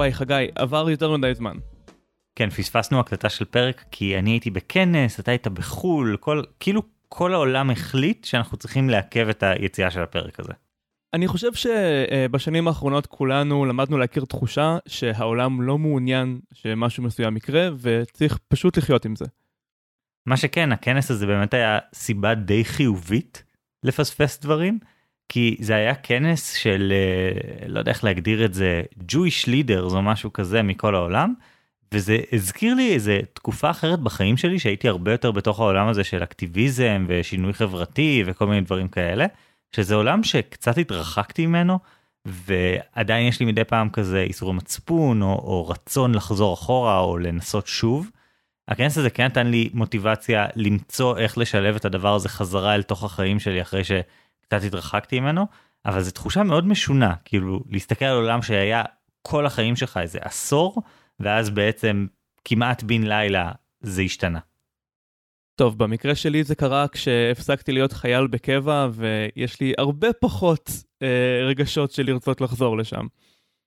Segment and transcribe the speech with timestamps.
[0.00, 1.56] וואי, חגי, עבר יותר מדי זמן.
[2.34, 7.34] כן, פספסנו הקלטה של פרק כי אני הייתי בכנס, אתה היית בחו"ל, כל, כאילו כל
[7.34, 10.52] העולם החליט שאנחנו צריכים לעכב את היציאה של הפרק הזה.
[11.14, 18.38] אני חושב שבשנים האחרונות כולנו למדנו להכיר תחושה שהעולם לא מעוניין שמשהו מסוים יקרה וצריך
[18.48, 19.24] פשוט לחיות עם זה.
[20.26, 23.42] מה שכן, הכנס הזה באמת היה סיבה די חיובית
[23.82, 24.78] לפספס דברים,
[25.32, 30.02] כי זה היה כנס של, אה, לא יודע איך להגדיר את זה, Jewish leaders או
[30.02, 31.34] משהו כזה מכל העולם,
[31.94, 36.22] וזה הזכיר לי איזה תקופה אחרת בחיים שלי שהייתי הרבה יותר בתוך העולם הזה של
[36.22, 39.26] אקטיביזם ושינוי חברתי וכל מיני דברים כאלה,
[39.76, 41.78] שזה עולם שקצת התרחקתי ממנו,
[42.24, 47.66] ועדיין יש לי מדי פעם כזה איסורי מצפון או, או רצון לחזור אחורה או לנסות
[47.66, 48.10] שוב.
[48.68, 53.04] הכנס הזה כן נתן לי מוטיבציה למצוא איך לשלב את הדבר הזה חזרה אל תוך
[53.04, 53.84] החיים שלי אחרי
[54.50, 55.46] שקצת התרחקתי ממנו,
[55.86, 58.84] אבל זו תחושה מאוד משונה, כאילו להסתכל על עולם שהיה
[59.22, 60.82] כל החיים שלך איזה עשור,
[61.20, 62.06] ואז בעצם
[62.44, 64.38] כמעט בן לילה זה השתנה.
[65.54, 70.70] טוב, במקרה שלי זה קרה כשהפסקתי להיות חייל בקבע, ויש לי הרבה פחות
[71.02, 73.06] אה, רגשות של לרצות לחזור לשם.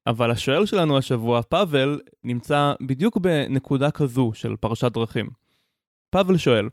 [0.07, 5.29] אבל השואל שלנו השבוע, פאבל, נמצא בדיוק בנקודה כזו של פרשת דרכים.
[6.09, 6.69] פאבל שואל,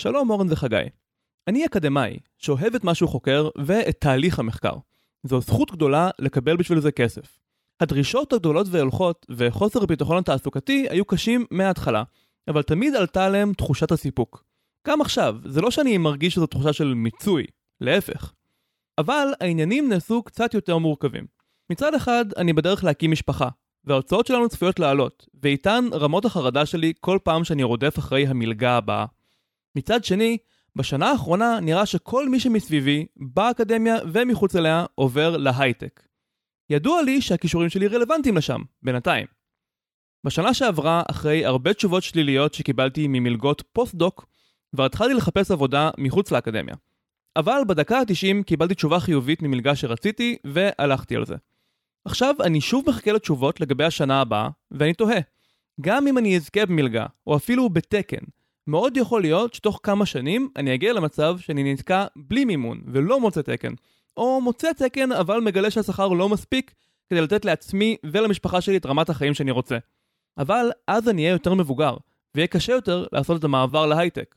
[0.00, 0.76] שלום אורן וחגי,
[1.48, 4.74] אני אקדמאי שאוהב את מה שהוא חוקר ואת תהליך המחקר.
[5.22, 7.38] זו זכות גדולה לקבל בשביל זה כסף.
[7.80, 12.02] הדרישות הגדולות והולכות וחוסר הביטחון התעסוקתי היו קשים מההתחלה,
[12.48, 14.44] אבל תמיד עלתה עליהם תחושת הסיפוק.
[14.86, 17.44] גם עכשיו, זה לא שאני מרגיש שזו תחושה של מיצוי,
[17.80, 18.32] להפך.
[18.98, 21.26] אבל העניינים נעשו קצת יותר מורכבים.
[21.70, 23.48] מצד אחד, אני בדרך להקים משפחה,
[23.84, 29.06] וההוצאות שלנו צפויות לעלות, ואיתן רמות החרדה שלי כל פעם שאני רודף אחרי המלגה הבאה.
[29.76, 30.38] מצד שני,
[30.76, 36.02] בשנה האחרונה נראה שכל מי שמסביבי, באקדמיה ומחוץ אליה, עובר להייטק.
[36.70, 39.26] ידוע לי שהכישורים שלי רלוונטיים לשם, בינתיים.
[40.24, 44.26] בשנה שעברה, אחרי הרבה תשובות שליליות שקיבלתי ממלגות פוסט-דוק,
[44.74, 46.74] כבר התחלתי לחפש עבודה מחוץ לאקדמיה.
[47.36, 51.34] אבל בדקה ה-90 קיבלתי תשובה חיובית ממלגה שרציתי, והלכתי על זה.
[52.04, 55.20] עכשיו אני שוב מחכה לתשובות לגבי השנה הבאה, ואני תוהה.
[55.80, 58.24] גם אם אני אזכה במלגה, או אפילו בתקן,
[58.66, 63.42] מאוד יכול להיות שתוך כמה שנים אני אגיע למצב שאני נתקע בלי מימון ולא מוצא
[63.42, 63.72] תקן,
[64.16, 66.74] או מוצא תקן אבל מגלה שהשכר לא מספיק
[67.10, 69.78] כדי לתת לעצמי ולמשפחה שלי את רמת החיים שאני רוצה.
[70.38, 71.96] אבל אז אני אהיה יותר מבוגר,
[72.34, 74.34] ויהיה קשה יותר לעשות את המעבר להייטק.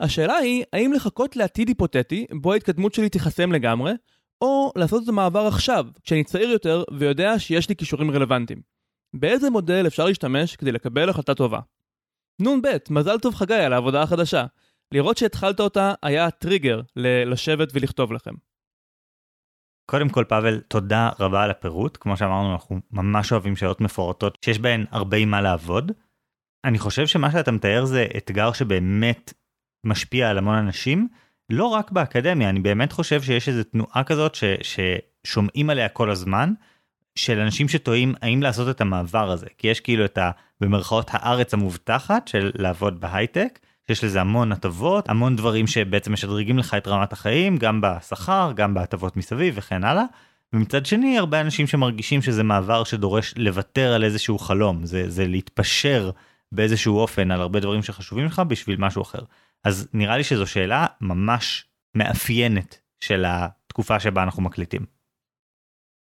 [0.00, 3.92] השאלה היא, האם לחכות לעתיד היפותטי, בו ההתקדמות שלי תיחסם לגמרי,
[4.40, 8.60] או לעשות את המעבר עכשיו, כשאני צעיר יותר ויודע שיש לי כישורים רלוונטיים.
[9.14, 11.60] באיזה מודל אפשר להשתמש כדי לקבל החלטה טובה?
[12.40, 14.46] נ"ב, מזל טוב חגי על העבודה החדשה.
[14.92, 16.80] לראות שהתחלת אותה היה טריגר
[17.26, 18.34] לשבת ולכתוב לכם.
[19.90, 24.58] קודם כל פאבל תודה רבה על הפירוט כמו שאמרנו אנחנו ממש אוהבים שאלות מפורטות שיש
[24.58, 25.92] בהן הרבה מה לעבוד.
[26.64, 29.32] אני חושב שמה שאתה מתאר זה אתגר שבאמת
[29.86, 31.08] משפיע על המון אנשים
[31.52, 36.52] לא רק באקדמיה אני באמת חושב שיש איזה תנועה כזאת ש, ששומעים עליה כל הזמן
[37.14, 40.30] של אנשים שטועים האם לעשות את המעבר הזה כי יש כאילו את ה...
[40.60, 43.58] במרכאות הארץ המובטחת של לעבוד בהייטק
[43.88, 48.74] יש לזה המון הטבות המון דברים שבעצם משדרגים לך את רמת החיים גם בשכר גם
[48.74, 50.04] בהטבות מסביב וכן הלאה.
[50.52, 56.10] ומצד שני הרבה אנשים שמרגישים שזה מעבר שדורש לוותר על איזשהו חלום זה זה להתפשר
[56.52, 59.20] באיזשהו אופן על הרבה דברים שחשובים לך בשביל משהו אחר.
[59.64, 64.95] אז נראה לי שזו שאלה ממש מאפיינת של התקופה שבה אנחנו מקליטים.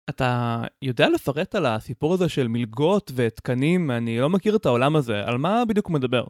[0.08, 3.90] אתה יודע לפרט על הסיפור הזה של מלגות ותקנים?
[3.90, 6.24] אני לא מכיר את העולם הזה, על מה בדיוק הוא מדבר?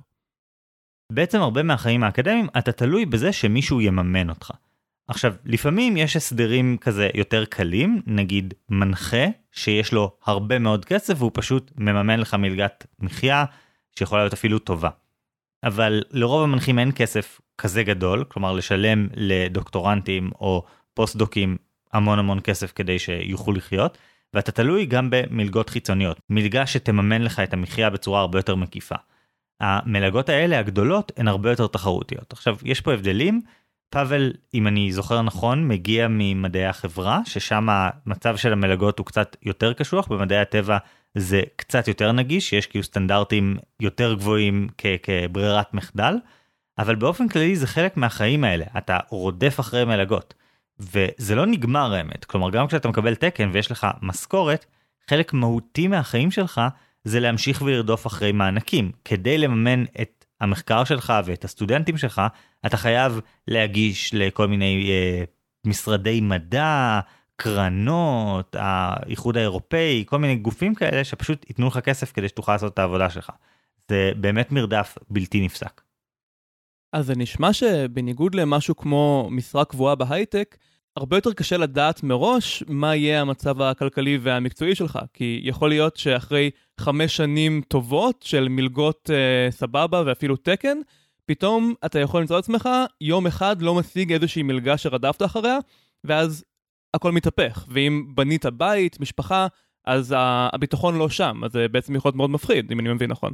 [1.12, 4.50] בעצם הרבה מהחיים האקדמיים אתה תלוי בזה שמישהו יממן אותך.
[5.08, 11.30] עכשיו, לפעמים יש הסדרים כזה יותר קלים, נגיד מנחה שיש לו הרבה מאוד כסף והוא
[11.34, 13.44] פשוט מממן לך מלגת מחיה
[13.98, 14.90] שיכולה להיות אפילו טובה.
[15.64, 20.64] אבל לרוב המנחים אין כסף כזה גדול, כלומר לשלם לדוקטורנטים או
[20.94, 21.56] פוסט-דוקים
[21.92, 23.98] המון המון כסף כדי שיוכלו לחיות,
[24.34, 28.94] ואתה תלוי גם במלגות חיצוניות, מלגה שתממן לך את המחיה בצורה הרבה יותר מקיפה.
[29.60, 32.32] המלגות האלה הגדולות הן הרבה יותר תחרותיות.
[32.32, 33.40] עכשיו, יש פה הבדלים.
[33.90, 39.72] פאבל, אם אני זוכר נכון, מגיע ממדעי החברה, ששם המצב של המלגות הוא קצת יותר
[39.72, 40.78] קשוח, במדעי הטבע
[41.14, 46.14] זה קצת יותר נגיש, יש כאילו סטנדרטים יותר גבוהים כ- כברירת מחדל,
[46.78, 50.34] אבל באופן כללי זה חלק מהחיים האלה, אתה רודף אחרי מלגות.
[50.80, 54.66] וזה לא נגמר האמת, כלומר גם כשאתה מקבל תקן ויש לך משכורת,
[55.10, 56.60] חלק מהותי מהחיים שלך
[57.04, 58.92] זה להמשיך ולרדוף אחרי מענקים.
[59.04, 62.22] כדי לממן את המחקר שלך ואת הסטודנטים שלך,
[62.66, 65.24] אתה חייב להגיש לכל מיני אה,
[65.66, 67.00] משרדי מדע,
[67.36, 72.78] קרנות, האיחוד האירופאי, כל מיני גופים כאלה שפשוט ייתנו לך כסף כדי שתוכל לעשות את
[72.78, 73.30] העבודה שלך.
[73.88, 75.80] זה באמת מרדף בלתי נפסק.
[76.92, 80.56] אז זה נשמע שבניגוד למשהו כמו משרה קבועה בהייטק,
[80.98, 86.50] הרבה יותר קשה לדעת מראש מה יהיה המצב הכלכלי והמקצועי שלך, כי יכול להיות שאחרי
[86.80, 90.78] חמש שנים טובות של מלגות אה, סבבה ואפילו תקן,
[91.26, 92.68] פתאום אתה יכול למצוא את עצמך
[93.00, 95.58] יום אחד לא משיג איזושהי מלגה שרדפת אחריה,
[96.04, 96.44] ואז
[96.94, 97.64] הכל מתהפך.
[97.68, 99.46] ואם בנית בית, משפחה,
[99.86, 103.32] אז הביטחון לא שם, אז זה בעצם יכול להיות מאוד מפחיד, אם אני מבין נכון.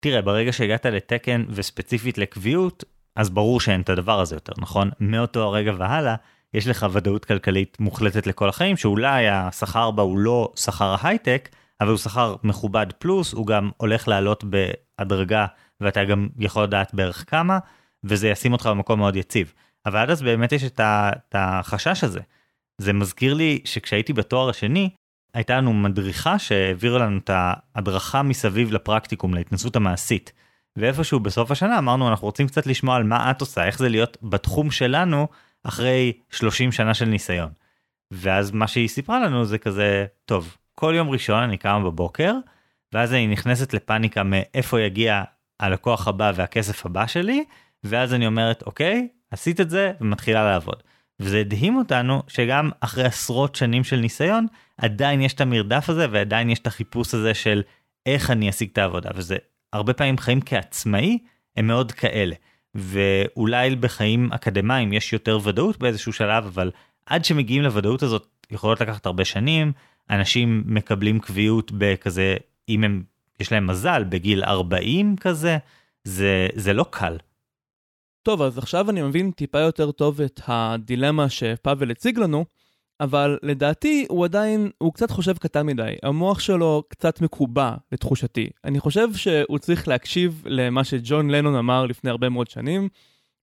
[0.00, 2.84] תראה, ברגע שהגעת לתקן וספציפית לקביעות,
[3.16, 4.90] אז ברור שאין את הדבר הזה יותר, נכון?
[5.00, 6.14] מאותו הרגע והלאה,
[6.54, 11.48] יש לך ודאות כלכלית מוחלטת לכל החיים, שאולי השכר בה הוא לא שכר ההייטק,
[11.80, 15.46] אבל הוא שכר מכובד פלוס, הוא גם הולך לעלות בהדרגה,
[15.80, 17.58] ואתה גם יכול לדעת בערך כמה,
[18.04, 19.52] וזה ישים אותך במקום מאוד יציב.
[19.86, 22.20] אבל עד אז באמת יש את, ה, את החשש הזה.
[22.78, 24.90] זה מזכיר לי שכשהייתי בתואר השני,
[25.34, 30.32] הייתה לנו מדריכה שהעבירה לנו את ההדרכה מסביב לפרקטיקום, להתנסות המעשית.
[30.76, 34.16] ואיפשהו בסוף השנה אמרנו אנחנו רוצים קצת לשמוע על מה את עושה, איך זה להיות
[34.22, 35.28] בתחום שלנו
[35.64, 37.50] אחרי 30 שנה של ניסיון.
[38.10, 42.34] ואז מה שהיא סיפרה לנו זה כזה, טוב, כל יום ראשון אני קמה בבוקר,
[42.92, 45.22] ואז אני נכנסת לפאניקה מאיפה יגיע
[45.60, 47.44] הלקוח הבא והכסף הבא שלי,
[47.84, 50.82] ואז אני אומרת, אוקיי, עשית את זה ומתחילה לעבוד.
[51.20, 54.46] וזה הדהים אותנו שגם אחרי עשרות שנים של ניסיון,
[54.78, 57.62] עדיין יש את המרדף הזה ועדיין יש את החיפוש הזה של
[58.06, 59.36] איך אני אשיג את העבודה, וזה
[59.72, 61.18] הרבה פעמים חיים כעצמאי
[61.56, 62.34] הם מאוד כאלה.
[62.78, 66.70] ואולי בחיים אקדמיים יש יותר ודאות באיזשהו שלב, אבל
[67.06, 69.72] עד שמגיעים לוודאות הזאת יכולות לקחת הרבה שנים,
[70.10, 72.36] אנשים מקבלים קביעות בכזה,
[72.68, 73.02] אם הם,
[73.40, 75.58] יש להם מזל, בגיל 40 כזה,
[76.04, 77.16] זה, זה לא קל.
[78.22, 82.44] טוב, אז עכשיו אני מבין טיפה יותר טוב את הדילמה שפאבל הציג לנו,
[83.00, 85.94] אבל לדעתי הוא עדיין, הוא קצת חושב קטן מדי.
[86.02, 88.50] המוח שלו קצת מקובע, לתחושתי.
[88.64, 92.88] אני חושב שהוא צריך להקשיב למה שג'ון לנון אמר לפני הרבה מאוד שנים,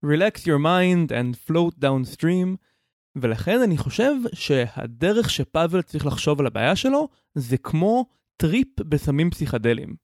[0.04, 2.56] Relax your mind and float downstream,
[3.16, 8.06] ולכן אני חושב שהדרך שפאבל צריך לחשוב על הבעיה שלו, זה כמו
[8.36, 9.96] טריפ בסמים פסיכדליים.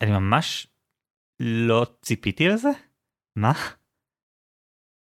[0.00, 0.66] אני ממש
[1.40, 2.68] לא ציפיתי לזה?
[3.36, 3.52] מה?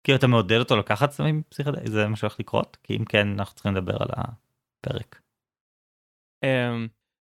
[0.03, 1.87] כאילו אתה מעודד אותו לקחת סמים פסיכדליים?
[1.87, 2.77] זה מה שהולך לקרות?
[2.83, 5.21] כי אם כן אנחנו צריכים לדבר על הפרק.
[6.45, 6.89] אממ,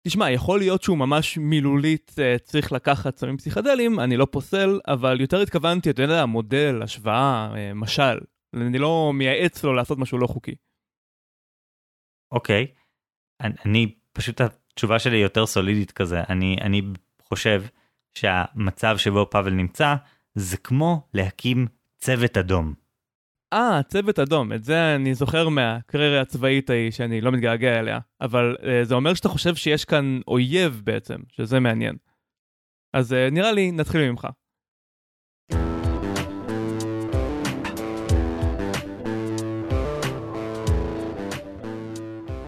[0.07, 5.21] תשמע, יכול להיות שהוא ממש מילולית אה, צריך לקחת סמים פסיכדליים, אני לא פוסל, אבל
[5.21, 8.17] יותר התכוונתי, אתה יודע, מודל, השוואה, אה, משל.
[8.55, 10.55] אני לא מייעץ לו לעשות משהו לא חוקי.
[12.31, 12.77] אוקיי, okay.
[13.41, 16.81] אני, אני פשוט התשובה שלי יותר סולידית כזה, אני, אני
[17.21, 17.63] חושב
[18.17, 19.95] שהמצב שבו פאבל נמצא
[20.35, 21.67] זה כמו להקים
[21.97, 22.73] צוות אדום.
[23.53, 28.55] אה, צוות אדום, את זה אני זוכר מהקריירה הצבאית ההיא שאני לא מתגעגע אליה, אבל
[28.59, 31.95] uh, זה אומר שאתה חושב שיש כאן אויב בעצם, שזה מעניין.
[32.93, 34.27] אז uh, נראה לי נתחיל ממך.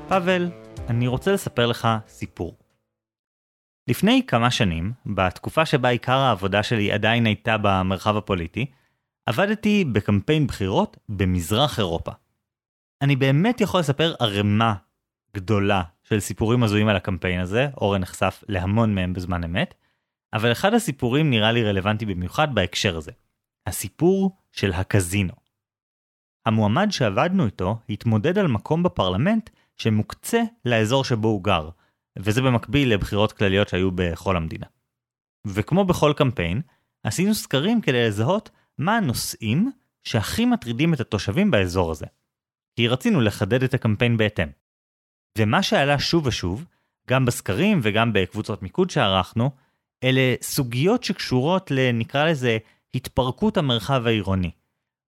[0.09, 0.49] פאבל,
[0.89, 2.57] אני רוצה לספר לך סיפור.
[3.87, 8.65] לפני כמה שנים, בתקופה שבה עיקר העבודה שלי עדיין הייתה במרחב הפוליטי,
[9.29, 12.11] עבדתי בקמפיין בחירות במזרח אירופה.
[13.01, 14.75] אני באמת יכול לספר ערימה
[15.35, 19.73] גדולה של סיפורים הזויים על הקמפיין הזה, אורן נחשף להמון מהם בזמן אמת,
[20.33, 23.11] אבל אחד הסיפורים נראה לי רלוונטי במיוחד בהקשר הזה.
[23.67, 25.33] הסיפור של הקזינו.
[26.45, 31.69] המועמד שעבדנו איתו התמודד על מקום בפרלמנט שמוקצה לאזור שבו הוא גר,
[32.19, 34.65] וזה במקביל לבחירות כלליות שהיו בכל המדינה.
[35.47, 36.61] וכמו בכל קמפיין,
[37.03, 39.71] עשינו סקרים כדי לזהות מה הנושאים
[40.03, 42.05] שהכי מטרידים את התושבים באזור הזה.
[42.75, 44.47] כי רצינו לחדד את הקמפיין בהתאם.
[45.37, 46.65] ומה שעלה שוב ושוב,
[47.09, 49.51] גם בסקרים וגם בקבוצות מיקוד שערכנו,
[50.03, 52.57] אלה סוגיות שקשורות לנקרא לזה
[52.93, 54.51] התפרקות המרחב העירוני.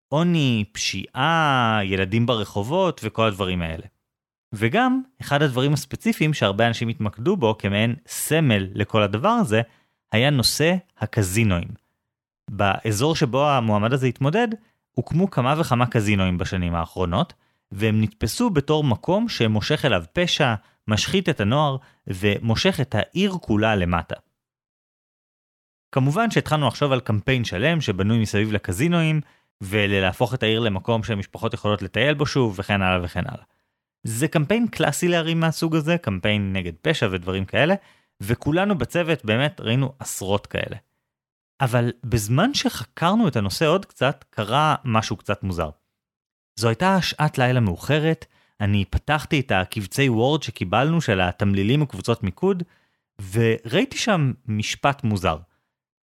[0.08, 3.86] עוני, פשיעה, ילדים ברחובות וכל הדברים האלה.
[4.54, 9.62] וגם, אחד הדברים הספציפיים שהרבה אנשים התמקדו בו כמעין סמל לכל הדבר הזה,
[10.12, 11.81] היה נושא הקזינואים.
[12.52, 14.48] באזור שבו המועמד הזה התמודד,
[14.92, 17.34] הוקמו כמה וכמה קזינואים בשנים האחרונות,
[17.72, 20.56] והם נתפסו בתור מקום שמושך אליו פשע,
[20.88, 21.78] משחית את הנוער,
[22.08, 24.16] ומושך את העיר כולה למטה.
[25.92, 29.22] כמובן שהתחלנו לחשוב על קמפיין שלם שבנוי מסביב לקזינואים,
[29.62, 33.44] ולהפוך את העיר למקום שמשפחות יכולות לטייל בו שוב, וכן הלאה וכן הלאה.
[34.04, 37.76] זה קמפיין קלאסי לערים מהסוג הזה, קמפיין נגד פשע ודברים כאלה,
[38.22, 40.78] וכולנו בצוות באמת ראינו עשרות כאלה.
[41.62, 45.70] אבל בזמן שחקרנו את הנושא עוד קצת, קרה משהו קצת מוזר.
[46.60, 48.26] זו הייתה שעת לילה מאוחרת,
[48.62, 52.64] אני פתחתי את הקבצי וורד שקיבלנו של התמלילים וקבוצות מיקוד,
[53.32, 55.38] וראיתי שם משפט מוזר.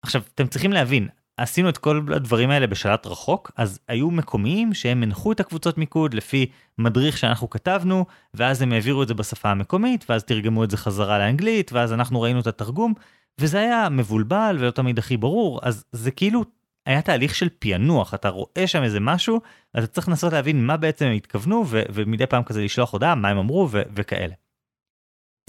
[0.02, 5.02] עכשיו, אתם צריכים להבין, עשינו את כל הדברים האלה בשלט רחוק, אז היו מקומיים שהם
[5.02, 6.46] הנחו את הקבוצות מיקוד לפי
[6.78, 11.18] מדריך שאנחנו כתבנו, ואז הם העבירו את זה בשפה המקומית, ואז תרגמו את זה חזרה
[11.18, 12.94] לאנגלית, ואז אנחנו ראינו את התרגום,
[13.40, 16.44] וזה היה מבולבל ולא תמיד הכי ברור, אז זה כאילו
[16.86, 19.40] היה תהליך של פענוח, אתה רואה שם איזה משהו,
[19.78, 23.28] אתה צריך לנסות להבין מה בעצם הם התכוונו, ו- ומדי פעם כזה לשלוח הודעה, מה
[23.28, 24.34] הם אמרו ו- וכאלה.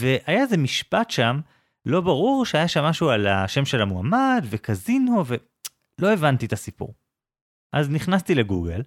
[0.02, 1.40] והיה איזה משפט שם,
[1.86, 6.94] לא ברור שהיה שם משהו על השם של המועמד וקזינו ולא הבנתי את הסיפור.
[7.74, 8.82] אז נכנסתי לגוגל,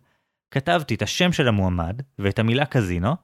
[0.51, 3.17] כתבתי את השם של המועמד ואת המילה קזינו,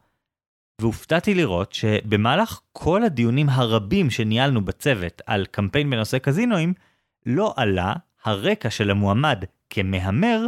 [0.81, 6.75] והופתעתי לראות שבמהלך כל הדיונים הרבים שניהלנו בצוות על קמפיין בנושא קזינואים,
[7.27, 7.95] לא עלה
[8.25, 10.47] הרקע של המועמד כמהמר,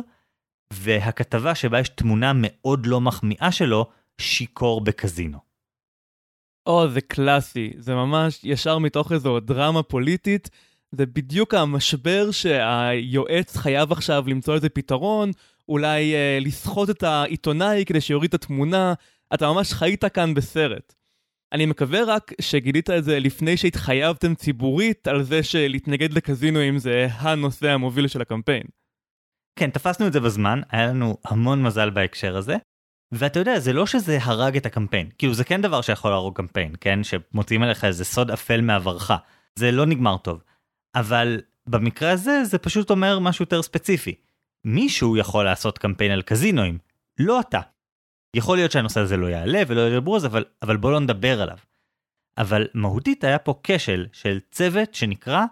[0.72, 3.86] והכתבה שבה יש תמונה מאוד לא מחמיאה שלו,
[4.20, 5.38] שיכור בקזינו.
[6.66, 10.50] או, זה קלאסי, זה ממש ישר מתוך איזו דרמה פוליטית.
[10.92, 15.30] זה בדיוק המשבר שהיועץ חייב עכשיו למצוא איזה פתרון,
[15.68, 18.94] אולי אה, לסחוט את העיתונאי כדי שיוריד את התמונה,
[19.34, 20.94] אתה ממש חיית כאן בסרט.
[21.52, 27.70] אני מקווה רק שגילית את זה לפני שהתחייבתם ציבורית על זה שלהתנגד לקזינואים זה הנושא
[27.70, 28.62] המוביל של הקמפיין.
[29.58, 32.56] כן, תפסנו את זה בזמן, היה לנו המון מזל בהקשר הזה.
[33.12, 36.74] ואתה יודע, זה לא שזה הרג את הקמפיין, כאילו זה כן דבר שיכול להרוג קמפיין,
[36.80, 37.00] כן?
[37.04, 39.12] שמוציאים עליך איזה סוד אפל מעברך.
[39.58, 40.42] זה לא נגמר טוב.
[40.94, 44.14] אבל במקרה הזה זה פשוט אומר משהו יותר ספציפי.
[44.64, 46.78] מישהו יכול לעשות קמפיין על קזינואים,
[47.18, 47.60] לא אתה.
[48.36, 51.42] יכול להיות שהנושא הזה לא יעלה ולא ידברו על זה, אבל, אבל בוא לא נדבר
[51.42, 51.58] עליו.
[52.38, 55.44] אבל מהותית היה פה כשל של צוות שנקרא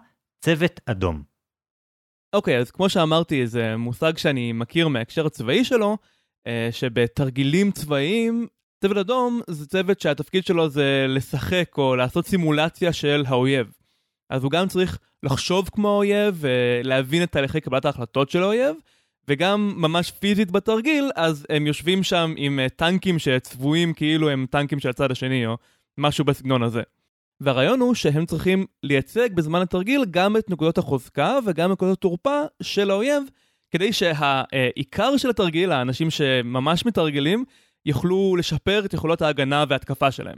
[0.45, 1.23] צוות אדום.
[2.33, 5.97] אוקיי, okay, אז כמו שאמרתי, זה מושג שאני מכיר מההקשר הצבאי שלו,
[6.47, 8.47] אה, שבתרגילים צבאיים,
[8.81, 13.73] צוות אדום זה צוות שהתפקיד שלו זה לשחק או לעשות סימולציה של האויב.
[14.29, 18.75] אז הוא גם צריך לחשוב כמו האויב ולהבין את תהליכי קבלת ההחלטות של האויב,
[19.29, 24.79] וגם ממש פיזית בתרגיל, אז הם יושבים שם עם uh, טנקים שצבועים כאילו הם טנקים
[24.79, 25.57] של הצד השני, או
[25.97, 26.81] משהו בסגנון הזה.
[27.41, 32.91] והרעיון הוא שהם צריכים לייצג בזמן התרגיל גם את נקודות החוזקה וגם נקודות התורפה של
[32.91, 33.23] האויב,
[33.71, 37.45] כדי שהעיקר של התרגיל, האנשים שממש מתרגלים,
[37.85, 40.37] יוכלו לשפר את יכולות ההגנה וההתקפה שלהם.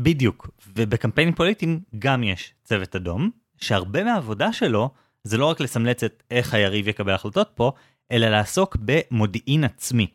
[0.00, 4.90] בדיוק, ובקמפיינים פוליטיים גם יש צוות אדום, שהרבה מהעבודה שלו
[5.24, 7.72] זה לא רק לסמלץ את איך היריב יקבל החלטות פה,
[8.12, 10.06] אלא לעסוק במודיעין עצמי.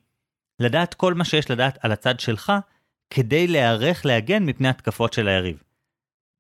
[0.60, 2.54] לדעת כל מה שיש לדעת על הצד שלך,
[3.10, 5.64] כדי להיערך להגן מפני התקפות של היריב.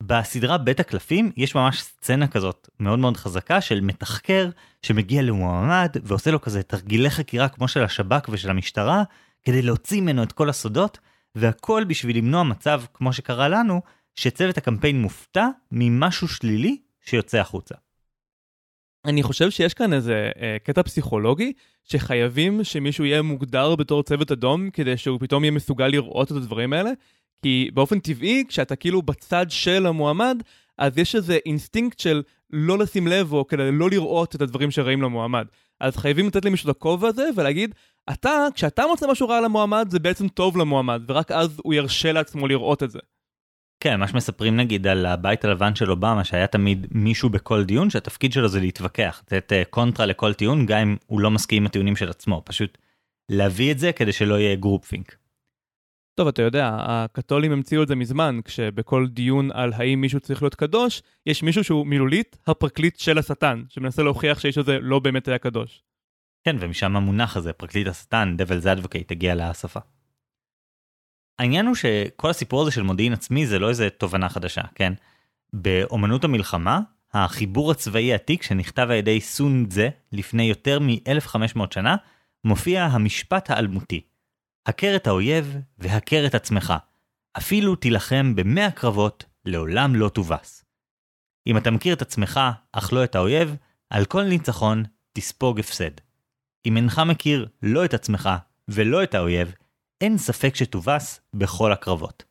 [0.04, 4.50] בסדרה בית הקלפים יש ממש סצנה כזאת מאוד מאוד חזקה של מתחקר
[4.82, 9.04] שמגיע למועמד ועושה לו כזה תרגילי חקירה כמו של השב"כ ושל המשטרה
[9.44, 10.98] כדי להוציא ממנו את כל הסודות
[11.36, 13.82] והכל בשביל למנוע מצב כמו שקרה לנו
[14.16, 17.76] שצוות הקמפיין מופתע ממשהו שלילי שיוצא החוצה.
[19.06, 21.53] אני חושב שיש כאן איזה אה, קטע פסיכולוגי
[21.84, 26.74] שחייבים שמישהו יהיה מוגדר בתור צוות אדום כדי שהוא פתאום יהיה מסוגל לראות את הדברים
[26.74, 26.91] האלה
[27.41, 30.44] כי באופן טבעי כשאתה כאילו בצד של המועמד
[30.77, 35.01] אז יש איזה אינסטינקט של לא לשים לב או כדי לא לראות את הדברים שרעים
[35.01, 35.46] למועמד.
[35.79, 37.75] אז חייבים לתת למישהו את הכובע הזה ולהגיד
[38.10, 42.48] אתה כשאתה מוצא משהו רע למועמד זה בעצם טוב למועמד ורק אז הוא ירשה לעצמו
[42.48, 43.00] לראות את זה.
[43.79, 48.33] כן, מה שמספרים נגיד על הבית הלבן של אובמה, שהיה תמיד מישהו בכל דיון, שהתפקיד
[48.33, 51.95] שלו זה להתווכח, לתת אה, קונטרה לכל טיעון, גם אם הוא לא מסכים עם הטיעונים
[51.95, 52.77] של עצמו, פשוט
[53.31, 55.15] להביא את זה כדי שלא יהיה groupthink.
[56.15, 60.55] טוב, אתה יודע, הקתולים המציאו את זה מזמן, כשבכל דיון על האם מישהו צריך להיות
[60.55, 65.38] קדוש, יש מישהו שהוא מילולית הפרקליט של השטן, שמנסה להוכיח שהאיש הזה לא באמת היה
[65.38, 65.83] קדוש.
[66.43, 69.79] כן, ומשם המונח הזה, פרקליט השטן, Devil's Advocate, הגיע לשפה.
[71.39, 74.93] העניין הוא שכל הסיפור הזה של מודיעין עצמי זה לא איזה תובנה חדשה, כן?
[75.53, 76.79] באומנות המלחמה,
[77.13, 81.96] החיבור הצבאי העתיק שנכתב על ידי סון דזה לפני יותר מ-1500 שנה,
[82.43, 84.01] מופיע המשפט האלמותי:
[84.65, 86.74] הכר את האויב והכר את עצמך.
[87.38, 90.65] אפילו תילחם במאה קרבות, לעולם לא תובס.
[91.48, 92.39] אם אתה מכיר את עצמך,
[92.72, 93.55] אך לא את האויב,
[93.89, 95.91] על כל ניצחון תספוג הפסד.
[96.65, 98.29] אם אינך מכיר לא את עצמך
[98.67, 99.53] ולא את האויב,
[100.01, 102.24] אין ספק שתובס בכל הקרבות.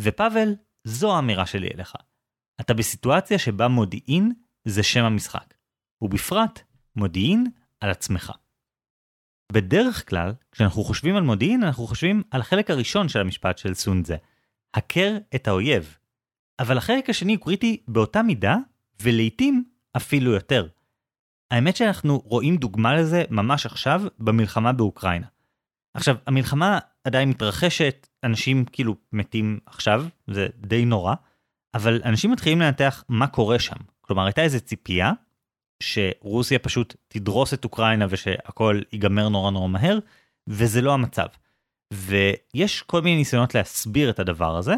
[0.00, 1.94] ופאבל, זו האמירה שלי אליך.
[2.60, 4.32] אתה בסיטואציה שבה מודיעין
[4.64, 5.54] זה שם המשחק,
[6.02, 6.60] ובפרט
[6.96, 7.46] מודיעין
[7.80, 8.32] על עצמך.
[9.52, 14.16] בדרך כלל, כשאנחנו חושבים על מודיעין, אנחנו חושבים על החלק הראשון של המשפט של סונדזה,
[14.74, 15.96] הכר את האויב.
[16.58, 18.56] אבל החלק השני הוא קריטי באותה מידה,
[19.02, 19.64] ולעיתים
[19.96, 20.68] אפילו יותר.
[21.50, 25.26] האמת שאנחנו רואים דוגמה לזה ממש עכשיו במלחמה באוקראינה.
[25.98, 31.14] עכשיו, המלחמה עדיין מתרחשת, אנשים כאילו מתים עכשיו, זה די נורא,
[31.74, 33.76] אבל אנשים מתחילים לנתח מה קורה שם.
[34.00, 35.12] כלומר, הייתה איזו ציפייה
[35.82, 39.98] שרוסיה פשוט תדרוס את אוקראינה ושהכול ייגמר נורא נורא מהר,
[40.48, 41.26] וזה לא המצב.
[41.94, 44.74] ויש כל מיני ניסיונות להסביר את הדבר הזה,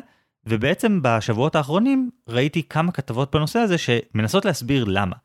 [0.46, 5.16] ובעצם בשבועות האחרונים ראיתי כמה כתבות בנושא הזה שמנסות להסביר למה.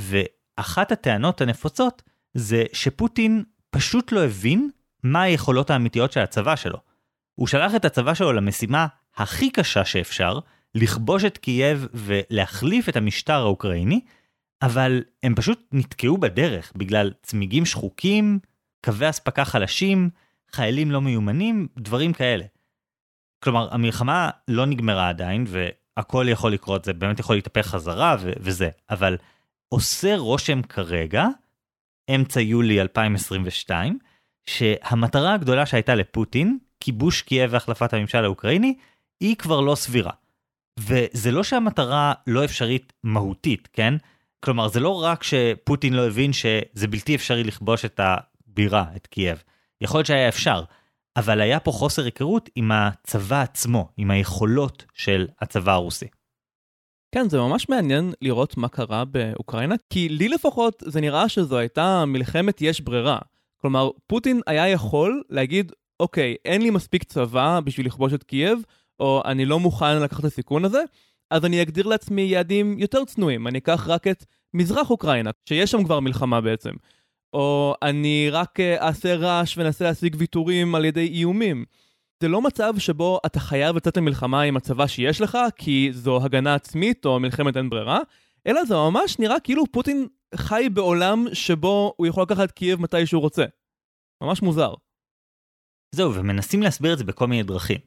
[0.00, 2.02] ואחת הטענות הנפוצות
[2.34, 4.70] זה שפוטין פשוט לא הבין
[5.02, 6.78] מה היכולות האמיתיות של הצבא שלו.
[7.34, 10.38] הוא שלח את הצבא שלו למשימה הכי קשה שאפשר,
[10.74, 14.00] לכבוש את קייב ולהחליף את המשטר האוקראיני,
[14.62, 18.38] אבל הם פשוט נתקעו בדרך בגלל צמיגים שחוקים,
[18.84, 20.10] קווי אספקה חלשים,
[20.52, 22.44] חיילים לא מיומנים, דברים כאלה.
[23.44, 28.68] כלומר, המלחמה לא נגמרה עדיין, והכל יכול לקרות, זה באמת יכול להתהפך חזרה ו- וזה,
[28.90, 29.16] אבל
[29.68, 31.26] עושה רושם כרגע,
[32.14, 33.98] אמצע יולי 2022,
[34.46, 38.74] שהמטרה הגדולה שהייתה לפוטין, כיבוש קייב והחלפת הממשל האוקראיני,
[39.20, 40.12] היא כבר לא סבירה.
[40.78, 43.94] וזה לא שהמטרה לא אפשרית מהותית, כן?
[44.40, 49.42] כלומר, זה לא רק שפוטין לא הבין שזה בלתי אפשרי לכבוש את הבירה, את קייב.
[49.80, 50.64] יכול להיות שהיה אפשר,
[51.16, 56.06] אבל היה פה חוסר היכרות עם הצבא עצמו, עם היכולות של הצבא הרוסי.
[57.14, 62.04] כן, זה ממש מעניין לראות מה קרה באוקראינה, כי לי לפחות זה נראה שזו הייתה
[62.04, 63.18] מלחמת יש ברירה.
[63.62, 68.58] כלומר, פוטין היה יכול להגיד, אוקיי, אין לי מספיק צבא בשביל לכבוש את קייב,
[69.00, 70.82] או אני לא מוכן לקחת את הסיכון הזה,
[71.30, 74.24] אז אני אגדיר לעצמי יעדים יותר צנועים, אני אקח רק את
[74.54, 76.72] מזרח אוקראינה, שיש שם כבר מלחמה בעצם.
[77.32, 81.64] או אני רק אה, אעשה רעש ואנסה להשיג ויתורים על ידי איומים.
[82.20, 86.54] זה לא מצב שבו אתה חייב לצאת למלחמה עם הצבא שיש לך, כי זו הגנה
[86.54, 87.98] עצמית או מלחמת אין ברירה,
[88.46, 93.22] אלא זה ממש נראה כאילו פוטין חי בעולם שבו הוא יכול לקחת קייב מתי שהוא
[93.22, 93.44] רוצה.
[94.22, 94.74] ממש מוזר.
[95.94, 97.78] זהו, ומנסים להסביר את זה בכל מיני דרכים.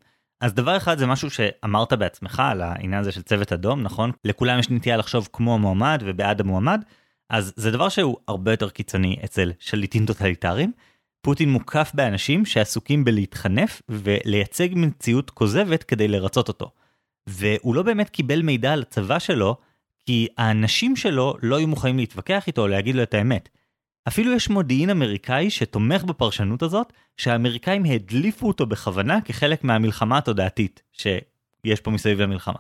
[0.42, 4.12] אז דבר אחד זה משהו שאמרת בעצמך על העניין הזה של צוות אדום, נכון?
[4.26, 6.84] לכולם יש נטייה לחשוב כמו המועמד ובעד המועמד,
[7.30, 10.72] אז זה דבר שהוא הרבה יותר קיצוני אצל שליטים טוטליטריים.
[11.22, 16.72] פוטין מוקף באנשים שעסוקים בלהתחנף ולייצג מציאות כוזבת כדי לרצות אותו.
[17.30, 19.58] והוא לא באמת קיבל מידע על הצבא שלו,
[20.06, 23.50] כי האנשים שלו לא היו מוכנים להתווכח איתו או להגיד לו את האמת.
[24.08, 31.82] אפילו יש מודיעין אמריקאי שתומך בפרשנות הזאת, שהאמריקאים הדליפו אותו בכוונה כחלק מהמלחמה התודעתית שיש
[31.84, 32.60] פה מסביב למלחמה.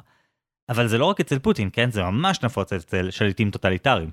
[0.69, 1.91] אבל זה לא רק אצל פוטין, כן?
[1.91, 4.11] זה ממש נפוץ אצל שליטים טוטליטריים.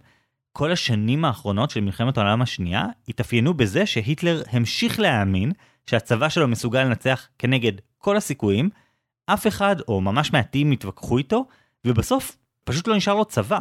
[0.52, 5.52] כל השנים האחרונות של מלחמת העולם השנייה התאפיינו בזה שהיטלר המשיך להאמין
[5.86, 8.70] שהצבא שלו מסוגל לנצח כנגד כל הסיכויים,
[9.26, 11.46] אף אחד או ממש מעטים התווכחו איתו,
[11.86, 13.60] ובסוף פשוט לא נשאר לו צבא.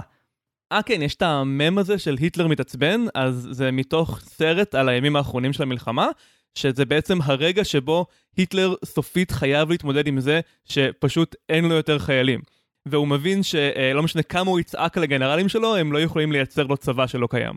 [0.71, 5.15] אה כן, יש את המם הזה של היטלר מתעצבן, אז זה מתוך סרט על הימים
[5.15, 6.07] האחרונים של המלחמה,
[6.55, 8.05] שזה בעצם הרגע שבו
[8.37, 12.41] היטלר סופית חייב להתמודד עם זה שפשוט אין לו יותר חיילים.
[12.85, 16.77] והוא מבין שלא משנה כמה הוא יצעק על הגנרלים שלו, הם לא יכולים לייצר לו
[16.77, 17.55] צבא שלא קיים.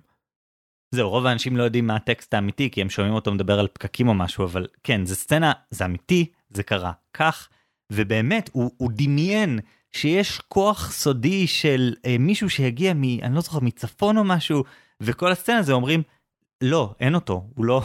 [0.95, 4.09] זהו, רוב האנשים לא יודעים מה הטקסט האמיתי, כי הם שומעים אותו מדבר על פקקים
[4.09, 7.49] או משהו, אבל כן, זה סצנה, זה אמיתי, זה קרה כך,
[7.93, 9.59] ובאמת, הוא, הוא דמיין
[9.93, 13.03] שיש כוח סודי של אה, מישהו שהגיע מ...
[13.03, 14.65] אני לא זוכר, מצפון או משהו,
[15.01, 16.03] וכל הסצנה הזה אומרים,
[16.61, 17.83] לא, אין אותו, הוא לא,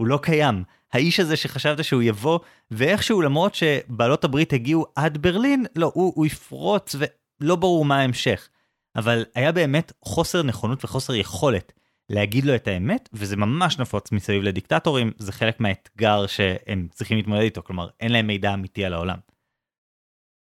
[0.00, 0.64] הוא לא קיים.
[0.92, 2.38] האיש הזה שחשבת שהוא יבוא,
[2.70, 8.48] ואיכשהו למרות שבעלות הברית הגיעו עד ברלין, לא, הוא, הוא יפרוץ ולא ברור מה ההמשך.
[8.96, 11.72] אבל היה באמת חוסר נכונות וחוסר יכולת
[12.10, 17.42] להגיד לו את האמת, וזה ממש נפוץ מסביב לדיקטטורים, זה חלק מהאתגר שהם צריכים להתמודד
[17.42, 19.16] איתו, כלומר אין להם מידע אמיתי על העולם.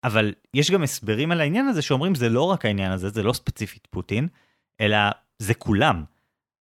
[0.05, 3.33] אבל יש גם הסברים על העניין הזה שאומרים זה לא רק העניין הזה, זה לא
[3.33, 4.29] ספציפית פוטין,
[4.81, 4.97] אלא
[5.39, 6.05] זה כולם.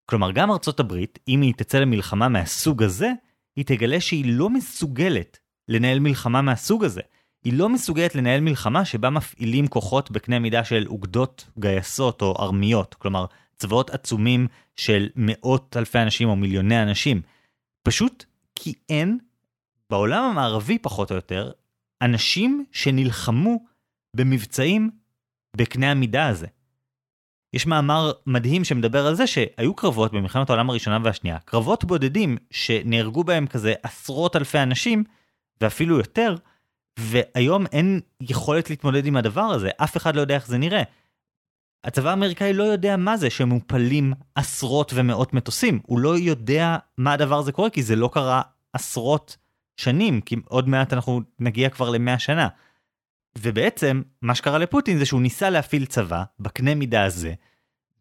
[0.06, 3.12] כלומר, גם ארצות הברית, אם היא תצא למלחמה מהסוג הזה,
[3.56, 7.02] היא תגלה שהיא לא מסוגלת לנהל מלחמה מהסוג הזה.
[7.44, 12.94] היא לא מסוגלת לנהל מלחמה שבה מפעילים כוחות בקנה מידה של אוגדות גייסות או ארמיות,
[12.94, 13.26] כלומר
[13.58, 17.22] צבאות עצומים של מאות אלפי אנשים או מיליוני אנשים.
[17.84, 18.26] פשוט
[18.56, 19.18] כי אין,
[19.90, 21.52] בעולם המערבי פחות או יותר,
[22.02, 23.66] אנשים שנלחמו
[24.16, 24.90] במבצעים
[25.58, 26.48] בקנה המידה הזה.
[27.54, 33.24] יש מאמר מדהים שמדבר על זה שהיו קרבות במלחמת העולם הראשונה והשנייה, קרבות בודדים שנהרגו
[33.24, 35.04] בהם כזה עשרות אלפי אנשים,
[35.62, 36.36] ואפילו יותר,
[37.00, 40.84] והיום אין יכולת להתמודד עם הדבר הזה, אף אחד לא יודע איך זה נראה.
[41.84, 47.40] הצבא האמריקאי לא יודע מה זה שמופלים עשרות ומאות מטוסים, הוא לא יודע מה הדבר
[47.40, 48.42] הזה קורה כי זה לא קרה
[48.74, 49.38] עשרות
[49.82, 52.48] שנים, כי עוד מעט אנחנו נגיע כבר למאה שנה.
[53.38, 57.34] ובעצם, מה שקרה לפוטין זה שהוא ניסה להפעיל צבא בקנה מידה הזה,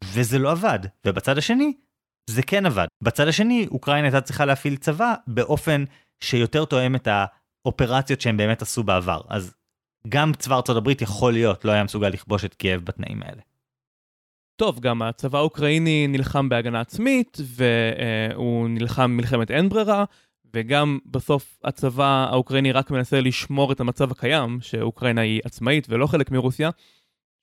[0.04, 0.78] וזה לא עבד.
[1.06, 1.72] ובצד השני,
[2.30, 2.86] זה כן עבד.
[3.02, 5.84] בצד השני, אוקראינה הייתה צריכה להפעיל צבא באופן
[6.20, 7.08] שיותר תואם את
[7.64, 9.20] האופרציות שהם באמת עשו בעבר.
[9.28, 9.54] אז
[10.08, 13.42] גם צבא ארצות הברית יכול להיות לא היה מסוגל לכבוש את קייב בתנאים האלה.
[14.56, 20.04] טוב, גם הצבא האוקראיני נלחם בהגנה עצמית, והוא נלחם מלחמת אין ברירה,
[20.54, 26.30] וגם בסוף הצבא האוקראיני רק מנסה לשמור את המצב הקיים, שאוקראינה היא עצמאית ולא חלק
[26.30, 26.70] מרוסיה,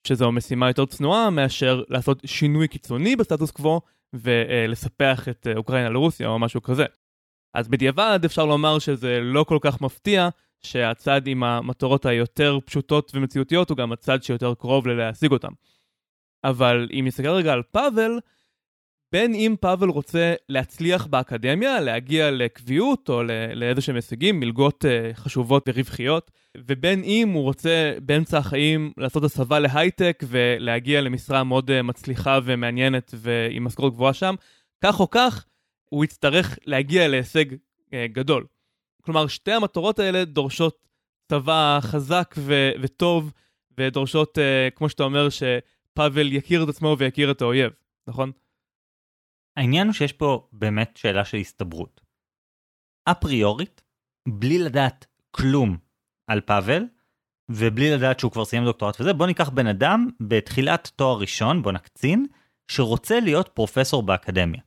[0.06, 3.80] שזו משימה יותר צנועה מאשר לעשות שינוי קיצוני בסטטוס קוו
[4.12, 6.84] ולספח את אוקראינה לרוסיה או משהו כזה.
[7.54, 10.28] אז בדיעבד אפשר לומר שזה לא כל כך מפתיע
[10.62, 15.52] שהצד עם המטרות היותר פשוטות ומציאותיות הוא גם הצד שיותר קרוב ללהשיג אותם.
[16.44, 18.18] אבל אם נסתכל רגע על פאבל,
[19.12, 23.22] בין אם פאבל רוצה להצליח באקדמיה, להגיע לקביעות או
[23.54, 29.58] לאיזה שהם הישגים, מלגות uh, חשובות ורווחיות, ובין אם הוא רוצה באמצע החיים לעשות הסבה
[29.58, 34.34] להייטק ולהגיע למשרה מאוד uh, מצליחה ומעניינת ועם משכורת גבוהה שם,
[34.84, 35.46] כך או כך,
[35.90, 37.58] הוא יצטרך להגיע להישג uh,
[38.12, 38.46] גדול.
[39.02, 40.88] כלומר, שתי המטרות האלה דורשות
[41.28, 43.32] צבא חזק ו- וטוב,
[43.78, 44.38] ודורשות,
[44.74, 47.72] כמו שאתה אומר, שפאבל יכיר את עצמו ויכיר את האויב,
[48.08, 48.32] נכון?
[49.58, 52.00] העניין הוא שיש פה באמת שאלה של הסתברות.
[53.04, 53.82] אפריורית,
[54.28, 55.76] בלי לדעת כלום
[56.26, 56.82] על פאבל,
[57.48, 61.72] ובלי לדעת שהוא כבר סיים דוקטורט וזה, בוא ניקח בן אדם בתחילת תואר ראשון, בוא
[61.72, 62.26] נקצין,
[62.68, 64.60] שרוצה להיות פרופסור באקדמיה.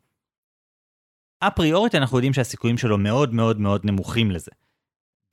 [1.39, 4.51] אפריורית אנחנו יודעים שהסיכויים שלו מאוד מאוד מאוד נמוכים לזה.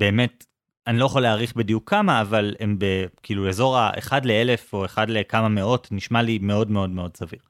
[0.00, 0.46] באמת,
[0.86, 5.48] אני לא יכול להעריך בדיוק כמה, אבל הם בכאילו אזור ה-1 ל-1000 או 1 לכמה
[5.48, 7.47] מאות, נשמע לי מאוד מאוד מאוד סביר.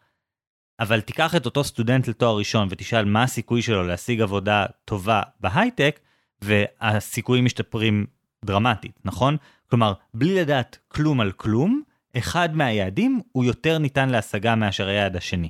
[0.81, 6.01] אבל תיקח את אותו סטודנט לתואר ראשון ותשאל מה הסיכוי שלו להשיג עבודה טובה בהייטק,
[6.43, 8.07] והסיכויים משתפרים
[8.45, 9.37] דרמטית, נכון?
[9.71, 11.83] כלומר, בלי לדעת כלום על כלום,
[12.17, 15.49] אחד מהיעדים הוא יותר ניתן להשגה מאשר היעד השני.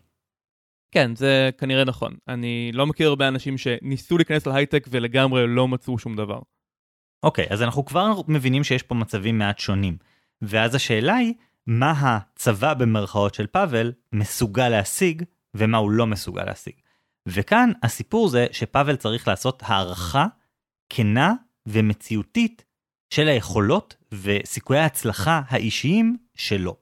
[0.90, 2.16] כן, זה כנראה נכון.
[2.28, 6.40] אני לא מכיר הרבה אנשים שניסו להיכנס להייטק ולגמרי לא מצאו שום דבר.
[7.22, 9.96] אוקיי, אז אנחנו כבר מבינים שיש פה מצבים מעט שונים.
[10.42, 11.34] ואז השאלה היא,
[11.68, 15.22] מה הצבא במרכאות של פאבל מסוגל להשיג
[15.54, 16.72] ומה הוא לא מסוגל להשיג.
[17.28, 20.26] וכאן הסיפור זה שפאבל צריך לעשות הערכה
[20.88, 21.34] כנה
[21.66, 22.64] ומציאותית
[23.10, 26.76] של היכולות וסיכויי ההצלחה האישיים שלו.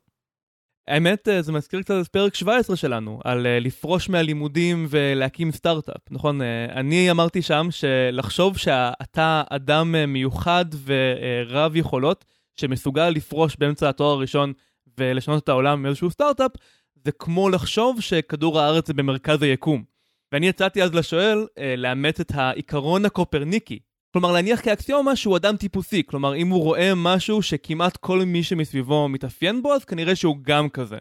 [0.89, 6.11] האמת, אה, זה מזכיר קצת את פרק 17 שלנו, על אה, לפרוש מהלימודים ולהקים סטארט-אפ,
[6.11, 6.43] נכון?
[6.43, 12.25] אה, אני אמרתי שם שלחשוב שאתה אדם מיוחד ורב יכולות,
[12.57, 14.53] שמסוגל לפרוש באמצע התואר הראשון
[14.99, 16.53] ולשנות את העולם מאיזשהו סטארט-אפ,
[17.05, 19.85] זה כמו לחשוב שכדור הארץ זה במרכז היקום.
[20.33, 23.79] ואני יצאתי אז לשואל אה, לאמץ את העיקרון הקופרניקי.
[24.13, 26.03] כלומר, להניח כאקסיומה שהוא אדם טיפוסי.
[26.07, 30.69] כלומר, אם הוא רואה משהו שכמעט כל מי שמסביבו מתאפיין בו, אז כנראה שהוא גם
[30.69, 30.99] כזה.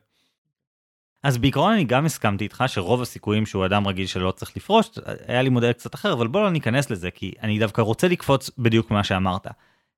[1.23, 4.89] אז בעיקרון אני גם הסכמתי איתך שרוב הסיכויים שהוא אדם רגיל שלא צריך לפרוש,
[5.27, 8.49] היה לי מודל קצת אחר, אבל בוא לא ניכנס לזה, כי אני דווקא רוצה לקפוץ
[8.57, 9.47] בדיוק מה שאמרת.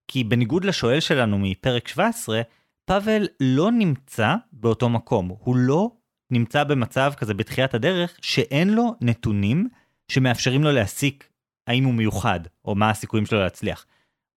[0.08, 2.42] כי בניגוד לשואל שלנו מפרק 17,
[2.88, 5.92] פאבל לא נמצא באותו מקום, הוא לא
[6.32, 9.70] נמצא במצב כזה בתחילת הדרך שאין לו נתונים
[10.08, 11.30] שמאפשרים לו להסיק
[11.68, 13.86] האם הוא מיוחד, או מה הסיכויים שלו להצליח.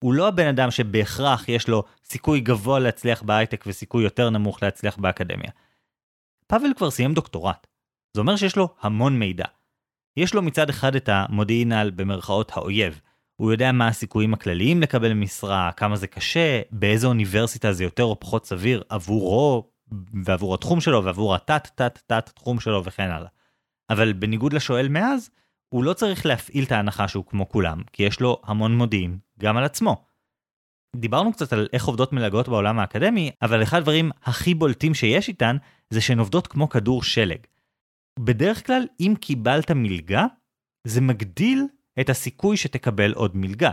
[0.03, 4.97] הוא לא הבן אדם שבהכרח יש לו סיכוי גבוה להצליח בהייטק וסיכוי יותר נמוך להצליח
[4.97, 5.51] באקדמיה.
[6.47, 7.67] פאבל כבר סיים דוקטורט.
[8.13, 9.45] זה אומר שיש לו המון מידע.
[10.17, 13.01] יש לו מצד אחד את המודיעין על במרכאות האויב,
[13.39, 18.19] הוא יודע מה הסיכויים הכלליים לקבל משרה, כמה זה קשה, באיזה אוניברסיטה זה יותר או
[18.19, 19.71] פחות סביר עבורו
[20.23, 23.29] ועבור התחום שלו ועבור התת-תת-תת תחום שלו וכן הלאה.
[23.89, 25.29] אבל בניגוד לשואל מאז,
[25.69, 29.57] הוא לא צריך להפעיל את ההנחה שהוא כמו כולם, כי יש לו המון מודיעין גם
[29.57, 30.05] על עצמו.
[30.95, 35.57] דיברנו קצת על איך עובדות מלגות בעולם האקדמי, אבל אחד הדברים הכי בולטים שיש איתן,
[35.89, 37.39] זה שהן עובדות כמו כדור שלג.
[38.19, 40.25] בדרך כלל, אם קיבלת מלגה,
[40.87, 41.67] זה מגדיל
[41.99, 43.71] את הסיכוי שתקבל עוד מלגה.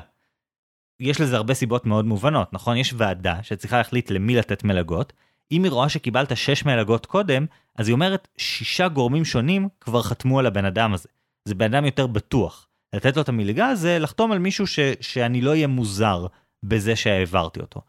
[1.01, 2.77] יש לזה הרבה סיבות מאוד מובנות, נכון?
[2.77, 5.13] יש ועדה שצריכה להחליט למי לתת מלגות.
[5.53, 10.39] אם היא רואה שקיבלת 6 מלגות קודם, אז היא אומרת, שישה גורמים שונים כבר חתמו
[10.39, 11.09] על הבן אדם הזה.
[11.45, 12.69] זה בן אדם יותר בטוח.
[12.93, 16.27] לתת לו את המלגה זה לחתום על מישהו ש, שאני לא אהיה מוזר
[16.63, 17.81] בזה שהעברתי אותו.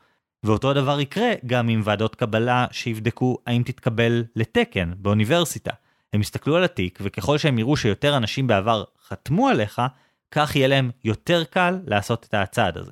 [0.44, 5.72] ואותו הדבר יקרה גם עם ועדות קבלה שיבדקו האם תתקבל לתקן באוניברסיטה.
[6.14, 9.82] הם יסתכלו על התיק, וככל שהם יראו שיותר אנשים בעבר חתמו עליך,
[10.32, 12.92] כך יהיה להם יותר קל לעשות את הצעד הזה.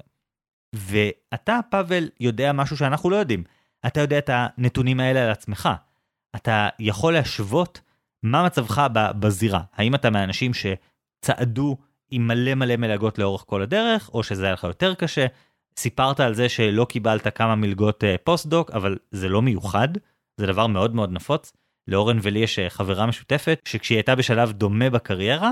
[0.75, 3.43] ואתה, פאבל, יודע משהו שאנחנו לא יודעים.
[3.87, 5.69] אתה יודע את הנתונים האלה על עצמך.
[6.35, 7.81] אתה יכול להשוות
[8.23, 9.61] מה מצבך בזירה.
[9.73, 11.77] האם אתה מהאנשים שצעדו
[12.11, 15.25] עם מלא מלא מלגות לאורך כל הדרך, או שזה היה לך יותר קשה.
[15.79, 19.87] סיפרת על זה שלא קיבלת כמה מלגות אה, פוסט-דוק, אבל זה לא מיוחד,
[20.37, 21.53] זה דבר מאוד מאוד נפוץ.
[21.87, 25.51] לאורן ולי יש אה, חברה משותפת, שכשהיא הייתה בשלב דומה בקריירה,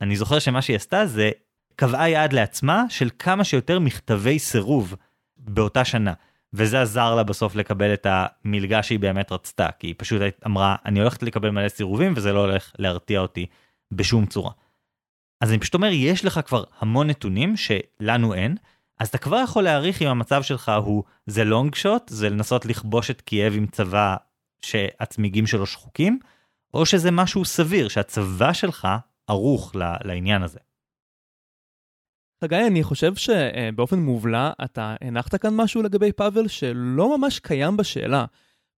[0.00, 1.30] אני זוכר שמה שהיא עשתה זה
[1.76, 4.94] קבעה יעד לעצמה של כמה שיותר מכתבי סירוב
[5.36, 6.12] באותה שנה.
[6.52, 11.00] וזה עזר לה בסוף לקבל את המלגה שהיא באמת רצתה, כי היא פשוט אמרה, אני
[11.00, 13.46] הולכת לקבל מלא סירובים וזה לא הולך להרתיע אותי
[13.92, 14.50] בשום צורה.
[15.40, 18.56] אז אני פשוט אומר, יש לך כבר המון נתונים שלנו אין,
[19.00, 23.10] אז אתה כבר יכול להעריך אם המצב שלך הוא, זה לונג שוט, זה לנסות לכבוש
[23.10, 24.16] את קייב עם צבא
[24.62, 26.18] שהצמיגים שלו שחוקים,
[26.74, 28.88] או שזה משהו סביר, שהצבא שלך
[29.28, 29.72] ערוך
[30.04, 30.58] לעניין הזה.
[32.44, 38.24] חגי, אני חושב שבאופן מובלע אתה הנחת כאן משהו לגבי פאבל שלא ממש קיים בשאלה.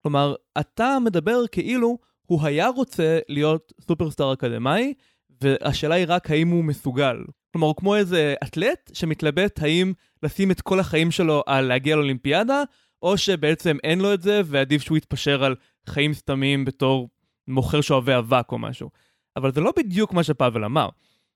[0.02, 4.94] כלומר, אתה מדבר כאילו הוא היה רוצה להיות סופרסטאר אקדמאי,
[5.40, 7.16] והשאלה היא רק האם הוא מסוגל.
[7.52, 12.62] כלומר, כמו איזה אתלט שמתלבט האם לשים את כל החיים שלו על להגיע לאולימפיאדה,
[13.02, 15.54] או שבעצם אין לו את זה ועדיף שהוא יתפשר על
[15.86, 17.08] חיים סתמים בתור
[17.48, 18.90] מוכר שאוהבי אבק או משהו.
[19.38, 20.88] אבל זה לא בדיוק מה שפאבל אמר.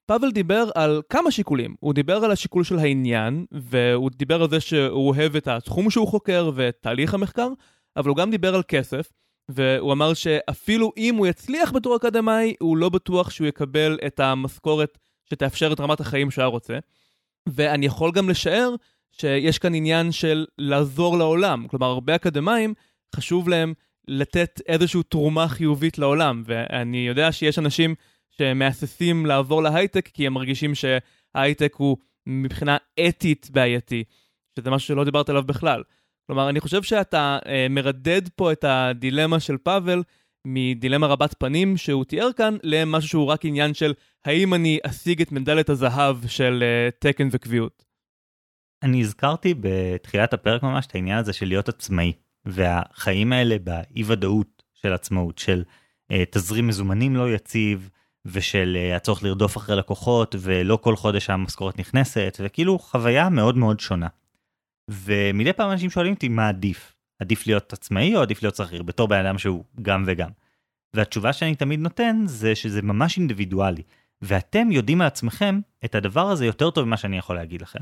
[0.06, 1.74] פאבל דיבר על כמה שיקולים.
[1.80, 6.08] הוא דיבר על השיקול של העניין, והוא דיבר על זה שהוא אוהב את התחום שהוא
[6.08, 7.48] חוקר ואת תהליך המחקר,
[7.96, 9.12] אבל הוא גם דיבר על כסף,
[9.48, 14.98] והוא אמר שאפילו אם הוא יצליח בתור אקדמאי, הוא לא בטוח שהוא יקבל את המשכורת
[15.24, 16.78] שתאפשר את רמת החיים שהוא היה רוצה.
[17.48, 18.74] ואני יכול גם לשער
[19.12, 21.66] שיש כאן עניין של לעזור לעולם.
[21.68, 22.74] כלומר, הרבה אקדמאים,
[23.16, 23.74] חשוב להם
[24.08, 27.94] לתת איזושהי תרומה חיובית לעולם, ואני יודע שיש אנשים
[28.30, 32.76] שמהססים לעבור להייטק כי הם מרגישים שההייטק הוא מבחינה
[33.08, 34.04] אתית בעייתי,
[34.58, 35.82] שזה משהו שלא דיברת עליו בכלל.
[36.26, 40.02] כלומר, אני חושב שאתה אה, מרדד פה את הדילמה של פאבל
[40.46, 43.92] מדילמה רבת פנים שהוא תיאר כאן, למשהו שהוא רק עניין של
[44.24, 47.84] האם אני אשיג את מדליית הזהב של אה, תקן וקביעות.
[48.82, 52.12] אני הזכרתי בתחילת הפרק ממש את העניין הזה של להיות עצמאי,
[52.44, 55.64] והחיים האלה באי ודאות של עצמאות, של
[56.10, 57.90] אה, תזרים מזומנים לא יציב,
[58.24, 63.80] ושל uh, הצורך לרדוף אחרי לקוחות ולא כל חודש המשכורת נכנסת וכאילו חוויה מאוד מאוד
[63.80, 64.06] שונה.
[64.90, 69.08] ומדי פעם אנשים שואלים אותי מה עדיף עדיף להיות עצמאי או עדיף להיות שכיר בתור
[69.08, 70.30] בן אדם שהוא גם וגם.
[70.94, 73.82] והתשובה שאני תמיד נותן זה שזה ממש אינדיבידואלי
[74.22, 77.80] ואתם יודעים מעצמכם את הדבר הזה יותר טוב ממה שאני יכול להגיד לכם.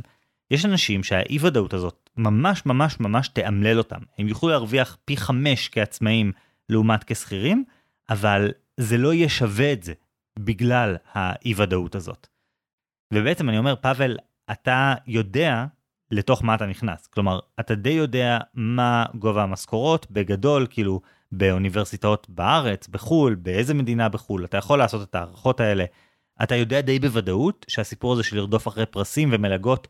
[0.51, 5.69] יש אנשים שהאי ודאות הזאת ממש ממש ממש תאמלל אותם הם יוכלו להרוויח פי חמש
[5.69, 6.33] כעצמאים
[6.69, 7.65] לעומת כשכירים
[8.11, 9.93] אבל זה לא יהיה שווה את זה
[10.39, 12.27] בגלל האי ודאות הזאת.
[13.15, 14.17] ובעצם אני אומר, פאבל,
[14.51, 15.65] אתה יודע
[16.11, 17.07] לתוך מה אתה נכנס.
[17.07, 21.01] כלומר, אתה די יודע מה גובה המשכורות בגדול, כאילו
[21.33, 25.85] באוניברסיטאות בארץ, בחו"ל, באיזה מדינה בחו"ל, אתה יכול לעשות את ההערכות האלה.
[26.43, 29.89] אתה יודע די בוודאות שהסיפור הזה של לרדוף אחרי פרסים ומלגות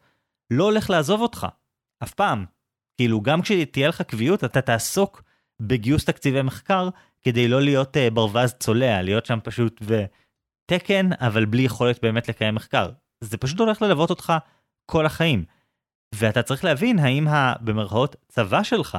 [0.51, 1.47] לא הולך לעזוב אותך,
[2.03, 2.45] אף פעם.
[2.97, 5.23] כאילו, גם כשתהיה לך קביעות, אתה תעסוק
[5.61, 6.89] בגיוס תקציבי מחקר
[7.23, 10.05] כדי לא להיות uh, ברווז צולע, להיות שם פשוט ו...
[10.71, 12.91] תקן, אבל בלי יכולת באמת לקיים מחקר.
[13.21, 14.33] זה פשוט הולך ללוות אותך
[14.87, 15.45] כל החיים.
[16.15, 17.55] ואתה צריך להבין האם ה...
[17.61, 18.99] במרכאות צבא שלך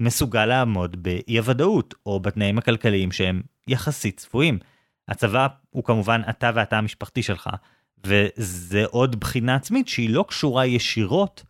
[0.00, 4.58] מסוגל לעמוד באי הוודאות, או בתנאים הכלכליים שהם יחסית צפויים.
[5.08, 7.50] הצבא הוא כמובן אתה ואתה המשפחתי שלך,
[8.06, 11.42] וזה עוד בחינה עצמית שהיא לא קשורה ישירות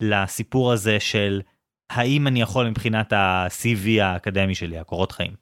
[0.00, 1.40] לסיפור הזה של
[1.90, 5.32] האם אני יכול מבחינת ה-CV האקדמי שלי, הקורות חיים.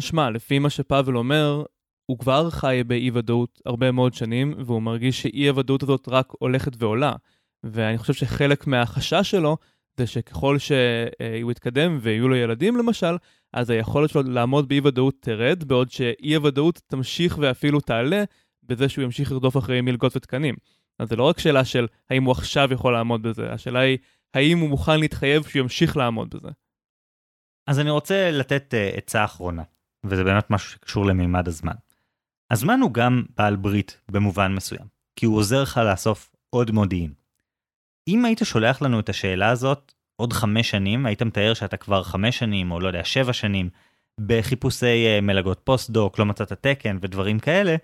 [0.00, 1.64] שמע, לפי מה שפאבל אומר,
[2.06, 6.72] הוא כבר חי באי ודאות הרבה מאוד שנים, והוא מרגיש שאי הוודאות הזאת רק הולכת
[6.78, 7.12] ועולה.
[7.64, 9.56] ואני חושב שחלק מהחשש שלו
[9.96, 13.16] זה שככל שהוא יתקדם ויהיו לו ילדים למשל,
[13.52, 18.24] אז היכולת שלו לעמוד באי ודאות תרד, בעוד שאי הוודאות תמשיך ואפילו תעלה
[18.68, 20.54] בזה שהוא ימשיך לרדוף אחרי מלגות ותקנים.
[20.98, 23.98] אז זה לא רק שאלה של האם הוא עכשיו יכול לעמוד בזה, השאלה היא
[24.34, 26.48] האם הוא מוכן להתחייב שהוא ימשיך לעמוד בזה.
[27.66, 29.62] אז אני רוצה לתת uh, עצה אחרונה,
[30.04, 31.74] וזה באמת משהו שקשור למימד הזמן.
[32.50, 37.12] הזמן הוא גם בעל ברית במובן מסוים, כי הוא עוזר לך לאסוף עוד מודיעין.
[38.08, 42.38] אם היית שולח לנו את השאלה הזאת עוד חמש שנים, היית מתאר שאתה כבר חמש
[42.38, 43.70] שנים, או לא יודע, שבע שנים,
[44.20, 47.76] בחיפושי אה, מלגות פוסט-דוק, לא מצאת תקן ודברים כאלה,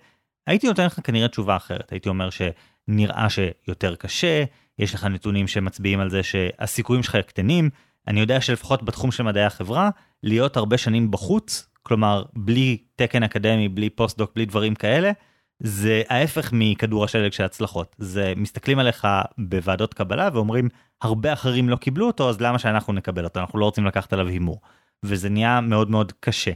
[0.47, 1.91] הייתי נותן לך כנראה תשובה אחרת.
[1.91, 4.43] הייתי אומר שנראה שיותר קשה,
[4.79, 7.69] יש לך נתונים שמצביעים על זה שהסיכויים שלך קטנים.
[8.07, 9.89] אני יודע שלפחות בתחום של מדעי החברה,
[10.23, 15.11] להיות הרבה שנים בחוץ כלומר בלי תקן אקדמי, בלי פוסט-דוק, בלי דברים כאלה,
[15.59, 17.95] זה ההפך מכדור השלג של הצלחות.
[17.99, 20.69] זה מסתכלים עליך בוועדות קבלה ואומרים,
[21.01, 23.39] הרבה אחרים לא קיבלו אותו, אז למה שאנחנו נקבל אותו?
[23.39, 24.61] אנחנו לא רוצים לקחת עליו הימור.
[25.05, 26.51] וזה נהיה מאוד מאוד קשה.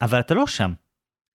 [0.00, 0.72] אבל אתה לא שם.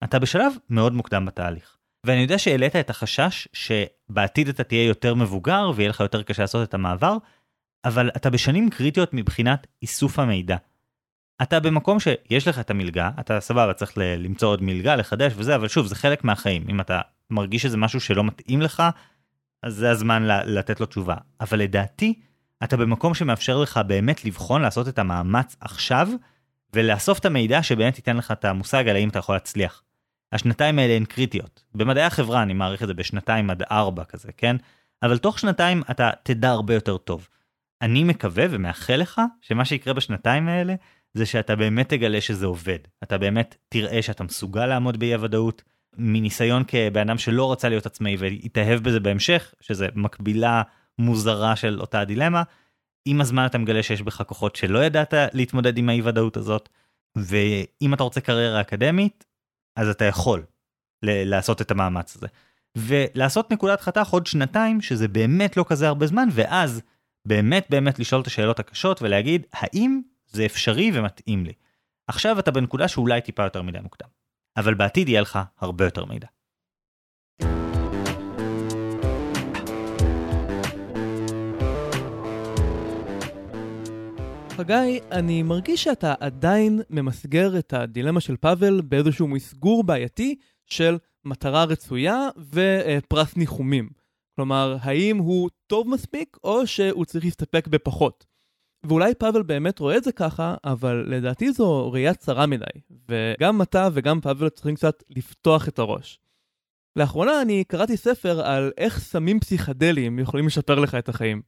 [0.04, 1.76] אתה בשלב מאוד מוקדם בתהליך.
[2.06, 6.68] ואני יודע שהעלית את החשש שבעתיד אתה תהיה יותר מבוגר ויהיה לך יותר קשה לעשות
[6.68, 7.16] את המעבר,
[7.84, 10.56] אבל אתה בשנים קריטיות מבחינת איסוף המידע.
[11.42, 15.68] אתה במקום שיש לך את המלגה, אתה סבבה, צריך למצוא עוד מלגה, לחדש וזה, אבל
[15.68, 16.64] שוב, זה חלק מהחיים.
[16.68, 18.82] אם אתה מרגיש שזה משהו שלא מתאים לך,
[19.62, 21.16] אז זה הזמן לתת לו תשובה.
[21.40, 22.20] אבל לדעתי,
[22.64, 26.08] אתה במקום שמאפשר לך באמת לבחון, לעשות את המאמץ עכשיו,
[26.74, 29.82] ולאסוף את המידע שבאמת ייתן לך את המושג על האם אתה יכול להצליח.
[30.32, 31.64] השנתיים האלה הן קריטיות.
[31.74, 34.56] במדעי החברה אני מעריך את זה בשנתיים עד ארבע כזה, כן?
[35.02, 37.28] אבל תוך שנתיים אתה תדע הרבה יותר טוב.
[37.82, 40.74] אני מקווה ומאחל לך שמה שיקרה בשנתיים האלה
[41.14, 42.78] זה שאתה באמת תגלה שזה עובד.
[43.02, 45.62] אתה באמת תראה שאתה מסוגל לעמוד באי הוודאות.
[45.96, 50.62] מניסיון כבן אדם שלא רצה להיות עצמאי והתאהב בזה בהמשך, שזה מקבילה
[50.98, 52.42] מוזרה של אותה דילמה,
[53.04, 56.68] עם הזמן אתה מגלה שיש בך כוחות שלא ידעת להתמודד עם האי ודאות הזאת,
[57.16, 59.24] ואם אתה רוצה קריירה אקדמית,
[59.76, 60.44] אז אתה יכול
[61.04, 62.26] לעשות את המאמץ הזה.
[62.78, 66.82] ולעשות נקודת חתך עוד שנתיים, שזה באמת לא כזה הרבה זמן, ואז
[67.28, 71.52] באמת באמת לשאול את השאלות הקשות ולהגיד, האם זה אפשרי ומתאים לי?
[72.08, 74.08] עכשיו אתה בנקודה שאולי טיפה יותר מדי מוקדם,
[74.56, 76.26] אבל בעתיד יהיה לך הרבה יותר מידע.
[84.56, 90.36] חגי, אני מרגיש שאתה עדיין ממסגר את הדילמה של פאבל באיזשהו מסגור בעייתי
[90.66, 93.88] של מטרה רצויה ופרס ניחומים.
[94.36, 98.26] כלומר, האם הוא טוב מספיק או שהוא צריך להסתפק בפחות.
[98.86, 102.64] ואולי פאבל באמת רואה את זה ככה, אבל לדעתי זו ראייה צרה מדי,
[103.08, 106.18] וגם אתה וגם פאבל צריכים קצת לפתוח את הראש.
[106.96, 111.42] לאחרונה אני קראתי ספר על איך סמים פסיכדליים יכולים לשפר לך את החיים.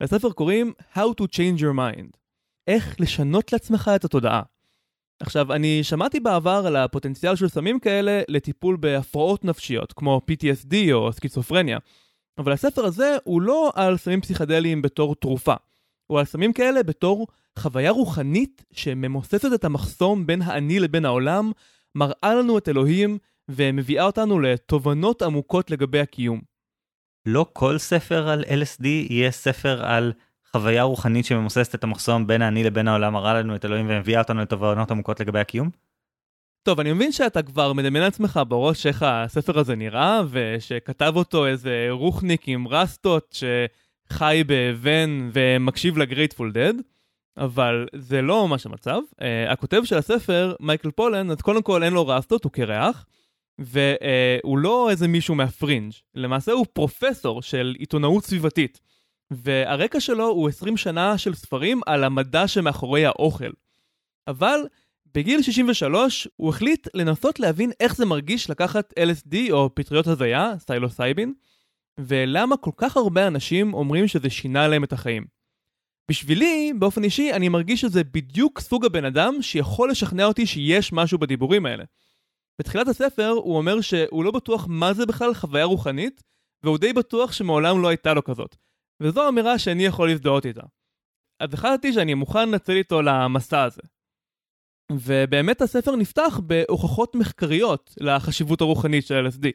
[0.00, 2.23] לספר קוראים How to Change Your Mind.
[2.66, 4.42] איך לשנות לעצמך את התודעה.
[5.20, 11.12] עכשיו, אני שמעתי בעבר על הפוטנציאל של סמים כאלה לטיפול בהפרעות נפשיות, כמו PTSD או
[11.12, 11.78] סקיצופרניה,
[12.38, 15.54] אבל הספר הזה הוא לא על סמים פסיכדליים בתור תרופה,
[16.06, 17.26] הוא על סמים כאלה בתור
[17.58, 21.52] חוויה רוחנית שממוססת את המחסום בין האני לבין העולם,
[21.94, 26.40] מראה לנו את אלוהים ומביאה אותנו לתובנות עמוקות לגבי הקיום.
[27.26, 30.12] לא כל ספר על LSD יהיה ספר על
[30.54, 34.40] חוויה רוחנית שממוססת את המחסום בין האני לבין העולם מראה לנו את אלוהים ומביאה אותנו
[34.40, 35.70] לתובנות עמוקות לגבי הקיום?
[36.62, 41.86] טוב, אני מבין שאתה כבר מדמיין לעצמך בראש איך הספר הזה נראה, ושכתב אותו איזה
[41.90, 43.38] רוחניק עם רסטות
[44.10, 46.74] שחי באבן ומקשיב לגרייטפול דד,
[47.36, 48.98] אבל זה לא ממש המצב.
[49.12, 53.06] אה, הכותב של הספר, מייקל פולן, אז קודם כל אין לו רסטות, הוא קרח,
[53.58, 58.93] והוא לא איזה מישהו מהפרינג', למעשה הוא פרופסור של עיתונאות סביבתית.
[59.30, 63.50] והרקע שלו הוא 20 שנה של ספרים על המדע שמאחורי האוכל.
[64.28, 64.60] אבל
[65.14, 71.34] בגיל 63 הוא החליט לנסות להבין איך זה מרגיש לקחת LSD או פטריות הזיה, פסילוסיבין,
[72.00, 75.24] ולמה כל כך הרבה אנשים אומרים שזה שינה להם את החיים.
[76.10, 81.18] בשבילי, באופן אישי, אני מרגיש שזה בדיוק סוג הבן אדם שיכול לשכנע אותי שיש משהו
[81.18, 81.84] בדיבורים האלה.
[82.58, 86.22] בתחילת הספר הוא אומר שהוא לא בטוח מה זה בכלל חוויה רוחנית,
[86.62, 88.56] והוא די בטוח שמעולם לא הייתה לו כזאת.
[89.00, 90.62] וזו אמירה שאני יכול להזדהות איתה.
[91.40, 93.82] אז החלטתי שאני מוכן לנצל איתו למסע הזה.
[94.92, 99.46] ובאמת הספר נפתח בהוכחות מחקריות לחשיבות הרוחנית של LSD.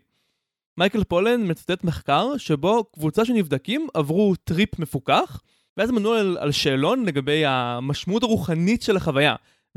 [0.78, 5.42] מייקל פולן מצטט מחקר שבו קבוצה של נבדקים עברו טריפ מפוקח,
[5.78, 9.36] ואז ענו על, על שאלון לגבי המשמעות הרוחנית של החוויה,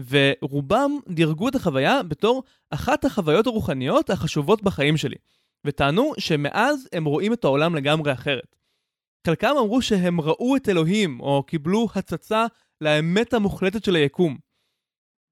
[0.09, 5.17] ורובם דירגו את החוויה בתור אחת החוויות הרוחניות החשובות בחיים שלי,
[5.65, 8.57] וטענו שמאז הם רואים את העולם לגמרי אחרת.
[9.27, 12.47] חלקם אמרו שהם ראו את אלוהים, או קיבלו הצצה
[12.81, 14.39] לאמת המוחלטת של היקום.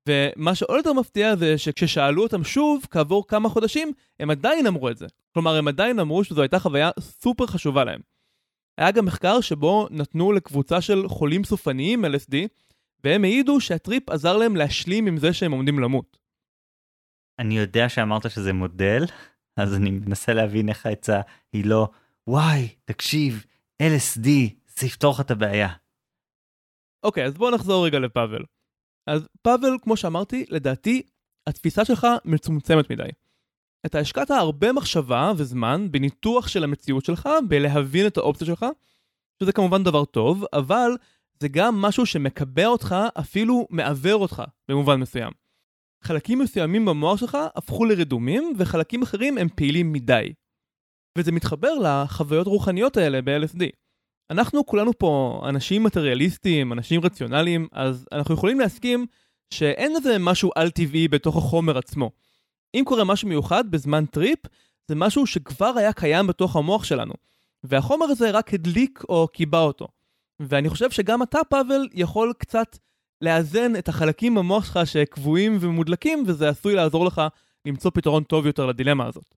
[0.09, 4.99] ומה שעוד יותר מפתיע זה שכששאלו אותם שוב, כעבור כמה חודשים, הם עדיין אמרו את
[4.99, 5.07] זה.
[5.35, 8.01] כלומר, הם עדיין אמרו שזו הייתה חוויה סופר חשובה להם.
[8.79, 12.35] היה גם מחקר שבו נתנו לקבוצה של חולים סופניים LSD,
[13.05, 16.19] והם העידו שהטריפ עזר להם להשלים עם זה שהם עומדים למות.
[17.39, 19.05] אני יודע שאמרת שזה מודל,
[19.57, 21.21] אז אני מנסה להבין איך העצה
[21.53, 21.89] היא לא,
[22.27, 23.45] וואי, תקשיב,
[23.81, 24.29] LSD,
[24.67, 25.69] זה יפתור לך את הבעיה.
[27.03, 28.45] אוקיי, אוקיי, אז בואו נחזור רגע לפאבל.
[29.07, 31.03] אז פאבל, כמו שאמרתי, לדעתי,
[31.47, 33.09] התפיסה שלך מצומצמת מדי.
[33.87, 38.67] אתה השקעת הרבה מחשבה וזמן בניתוח של המציאות שלך, בלהבין את האופציה שלך,
[39.43, 40.91] שזה כמובן דבר טוב, אבל
[41.41, 45.33] זה גם משהו שמקבע אותך, אפילו מעוור אותך, במובן מסוים.
[46.05, 50.33] חלקים מסוימים במוח שלך הפכו לרדומים, וחלקים אחרים הם פעילים מדי.
[51.19, 53.63] וזה מתחבר לחוויות רוחניות האלה ב-LSD.
[54.31, 59.07] אנחנו כולנו פה אנשים מטריאליסטים, אנשים רציונליים, אז אנחנו יכולים להסכים
[59.55, 62.11] שאין לזה משהו על-טבעי בתוך החומר עצמו.
[62.75, 64.39] אם קורה משהו מיוחד בזמן טריפ,
[64.89, 67.15] זה משהו שכבר היה קיים בתוך המוח שלנו.
[67.65, 69.89] והחומר הזה רק הדליק או כיבה אותו.
[70.41, 72.79] ואני חושב שגם אתה, פאבל, יכול קצת
[73.21, 77.23] לאזן את החלקים במוח שלך שכבויים ומודלקים, וזה עשוי לעזור לך
[77.67, 79.35] למצוא פתרון טוב יותר לדילמה הזאת.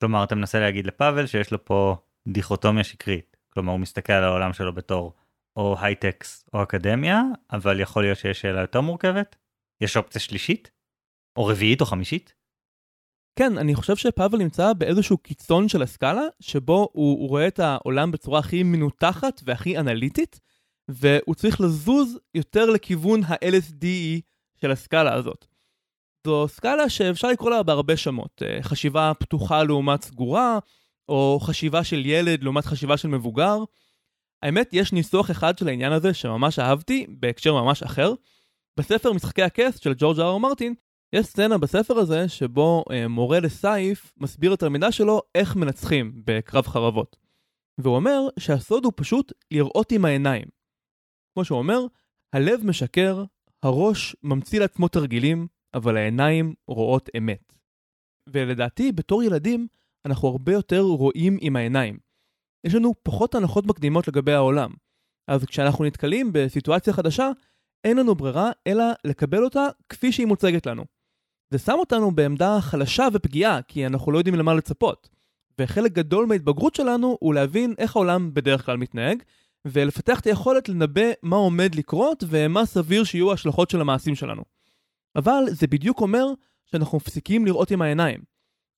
[0.00, 1.96] כלומר, אתה מנסה להגיד לפאבל שיש לו פה
[2.28, 3.36] דיכוטומיה שקרית.
[3.50, 5.14] כלומר, הוא מסתכל על העולם שלו בתור
[5.56, 7.22] או הייטקס או אקדמיה,
[7.52, 9.36] אבל יכול להיות שיש שאלה יותר מורכבת?
[9.80, 10.70] יש אופציה שלישית?
[11.36, 12.34] או רביעית או חמישית?
[13.38, 18.10] כן, אני חושב שפאבל נמצא באיזשהו קיצון של הסקאלה, שבו הוא, הוא רואה את העולם
[18.10, 20.40] בצורה הכי מנותחת והכי אנליטית,
[20.88, 24.20] והוא צריך לזוז יותר לכיוון ה-LSDE
[24.60, 25.46] של הסקאלה הזאת.
[26.26, 30.58] זו סקאלה שאפשר לקרוא לה בהרבה שמות, אה, חשיבה פתוחה לעומת סגורה,
[31.08, 33.58] או חשיבה של ילד לעומת חשיבה של מבוגר.
[34.42, 38.12] האמת, יש ניסוח אחד של העניין הזה שממש אהבתי, בהקשר ממש אחר.
[38.78, 40.74] בספר משחקי הכס של ג'ורג' אר מרטין,
[41.12, 47.16] יש סצנה בספר הזה שבו אה, מורה לסייף מסביר לתלמידה שלו איך מנצחים בקרב חרבות.
[47.78, 50.44] והוא אומר שהסוד הוא פשוט לראות עם העיניים.
[51.34, 51.80] כמו שהוא אומר,
[52.32, 53.24] הלב משקר,
[53.62, 57.52] הראש ממציא לעצמו תרגילים, אבל העיניים רואות אמת.
[58.26, 59.66] ולדעתי, בתור ילדים,
[60.04, 61.98] אנחנו הרבה יותר רואים עם העיניים.
[62.64, 64.70] יש לנו פחות הנחות מקדימות לגבי העולם.
[65.28, 67.30] אז כשאנחנו נתקלים בסיטואציה חדשה,
[67.84, 70.84] אין לנו ברירה אלא לקבל אותה כפי שהיא מוצגת לנו.
[71.50, 75.08] זה שם אותנו בעמדה חלשה ופגיעה, כי אנחנו לא יודעים למה לצפות.
[75.60, 79.22] וחלק גדול מההתבגרות שלנו הוא להבין איך העולם בדרך כלל מתנהג,
[79.64, 84.42] ולפתח את היכולת לנבא מה עומד לקרות ומה סביר שיהיו ההשלכות של המעשים שלנו.
[85.16, 86.26] אבל זה בדיוק אומר
[86.66, 88.20] שאנחנו מפסיקים לראות עם העיניים.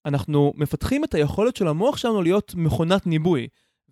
[0.05, 3.47] אנחנו מפתחים את היכולת של המוח שלנו להיות מכונת ניבוי,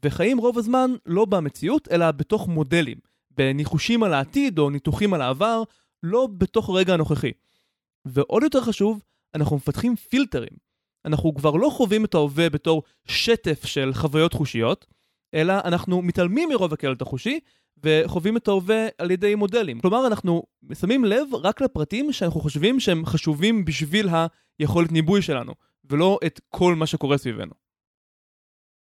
[0.06, 2.98] וחיים רוב הזמן לא במציאות, אלא בתוך מודלים,
[3.32, 5.64] בניחושים על העתיד או ניתוחים על העבר,
[6.04, 7.32] לא בתוך הרגע הנוכחי.
[8.06, 9.04] ועוד יותר חשוב,
[9.36, 10.72] אנחנו מפתחים פילטרים.
[11.06, 14.86] אנחנו כבר לא חווים את ההווה בתור שטף של חוויות חושיות,
[15.34, 17.40] אלא אנחנו מתעלמים מרוב הקלט החושי,
[17.84, 19.80] וחווים את ההווה על ידי מודלים.
[19.80, 24.10] כלומר, אנחנו שמים לב רק לפרטים שאנחנו חושבים שהם חשובים בשביל
[24.60, 25.54] היכולת ניבוי שלנו,
[25.90, 27.52] ולא את כל מה שקורה סביבנו.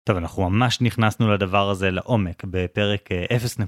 [0.04, 3.08] טוב, אנחנו ממש נכנסנו לדבר הזה לעומק בפרק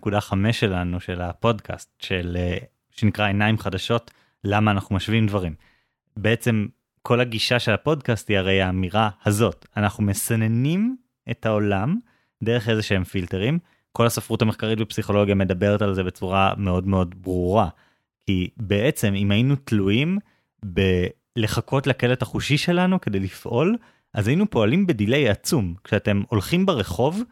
[0.04, 2.58] 0.5 אה, שלנו של הפודקאסט, של, אה,
[2.90, 4.10] שנקרא עיניים חדשות,
[4.44, 5.54] למה אנחנו משווים דברים.
[6.16, 6.66] בעצם
[7.02, 10.96] כל הגישה של הפודקאסט היא הרי האמירה הזאת, אנחנו מסננים
[11.30, 11.96] את העולם
[12.42, 13.58] דרך איזה שהם פילטרים.
[13.92, 17.68] כל הספרות המחקרית בפסיכולוגיה מדברת על זה בצורה מאוד מאוד ברורה.
[18.26, 20.18] כי בעצם אם היינו תלויים
[20.62, 23.76] בלחכות לקלט החושי שלנו כדי לפעול,
[24.14, 25.74] אז היינו פועלים בדיליי עצום.
[25.84, 27.22] כשאתם הולכים ברחוב,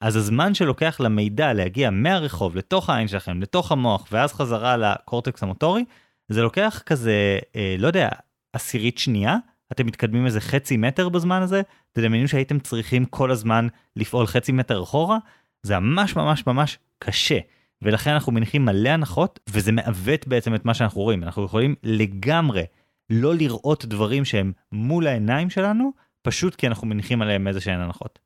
[0.00, 5.84] אז הזמן שלוקח למידע להגיע מהרחוב לתוך העין שלכם, לתוך המוח, ואז חזרה לקורטקס המוטורי,
[6.28, 8.08] זה לוקח כזה, אה, לא יודע,
[8.52, 9.36] עשירית שנייה,
[9.72, 11.62] אתם מתקדמים איזה חצי מטר בזמן הזה,
[11.92, 15.18] תדמיינו שהייתם צריכים כל הזמן לפעול חצי מטר אחורה,
[15.62, 17.38] זה ממש ממש ממש קשה.
[17.82, 21.22] ולכן אנחנו מניחים מלא הנחות, וזה מעוות בעצם את מה שאנחנו רואים.
[21.22, 22.64] אנחנו יכולים לגמרי
[23.10, 25.92] לא לראות דברים שהם מול העיניים שלנו,
[26.22, 28.18] פשוט כי אנחנו מניחים עליהם איזה שהן הנחות.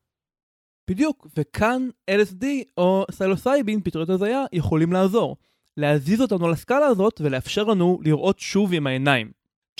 [0.90, 2.44] בדיוק, וכאן LSD
[2.78, 5.36] או סלוסייבין, פתרונות הזיה, יכולים לעזור.
[5.76, 9.30] להזיז אותנו לסקאלה הזאת ולאפשר לנו לראות שוב עם העיניים.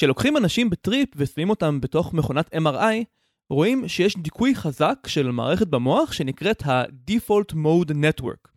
[0.01, 3.05] כשלוקחים אנשים בטריפ ושמים אותם בתוך מכונת MRI,
[3.51, 8.49] רואים שיש דיכוי חזק של מערכת במוח שנקראת ה-Default Mode Network.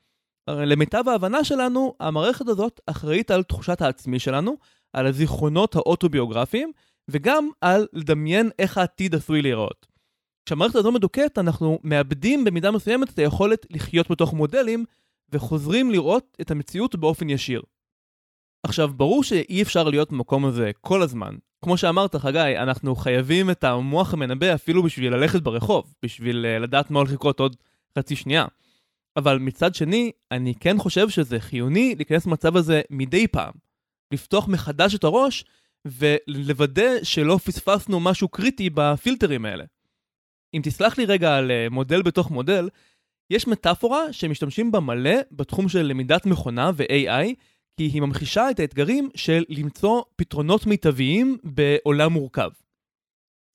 [0.49, 4.57] למיטב ההבנה שלנו, המערכת הזאת אחראית על תחושת העצמי שלנו,
[4.93, 6.71] על הזיכרונות האוטוביוגרפיים,
[7.07, 9.87] וגם על לדמיין איך העתיד עשוי להיראות.
[10.45, 14.85] כשהמערכת הזו מדוכאת, אנחנו מאבדים במידה מסוימת את היכולת לחיות בתוך מודלים,
[15.31, 17.61] וחוזרים לראות את המציאות באופן ישיר.
[18.63, 21.35] עכשיו, ברור שאי אפשר להיות במקום הזה כל הזמן.
[21.63, 26.91] כמו שאמרת, חגי, אנחנו חייבים את המוח המנבא אפילו בשביל ללכת ברחוב, בשביל uh, לדעת
[26.91, 27.55] מה הולך לקרות עוד
[27.99, 28.45] חצי שנייה.
[29.17, 33.53] אבל מצד שני, אני כן חושב שזה חיוני להיכנס למצב הזה מדי פעם.
[34.13, 35.45] לפתוח מחדש את הראש
[35.85, 39.63] ולוודא שלא פספסנו משהו קריטי בפילטרים האלה.
[40.53, 42.69] אם תסלח לי רגע על uh, מודל בתוך מודל,
[43.29, 47.33] יש מטאפורה שמשתמשים בה מלא בתחום של למידת מכונה ו-AI,
[47.77, 52.49] כי היא ממחישה את האתגרים של למצוא פתרונות מיטביים בעולם מורכב.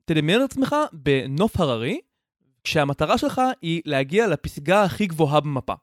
[0.05, 2.01] תדמיין את עצמך בנוף הררי,
[2.65, 5.75] כשהמטרה שלך היא להגיע לפסגה הכי גבוהה במפה.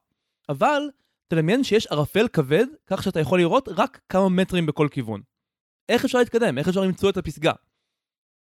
[0.50, 0.82] אבל
[1.28, 5.22] תדמיין שיש ערפל כבד, כך שאתה יכול לראות רק כמה מטרים בכל כיוון.
[5.90, 6.58] איך אפשר להתקדם?
[6.58, 7.52] איך אפשר למצוא את הפסגה?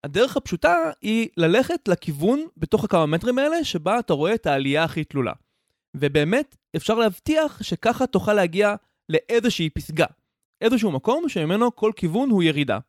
[0.03, 5.03] הדרך הפשוטה היא ללכת לכיוון בתוך הכמה מטרים האלה שבה אתה רואה את העלייה הכי
[5.03, 5.33] תלולה.
[5.95, 8.75] ובאמת אפשר להבטיח שככה תוכל להגיע
[9.09, 10.05] לאיזושהי פסגה.
[10.61, 12.79] איזשהו מקום שממנו כל כיוון הוא ירידה.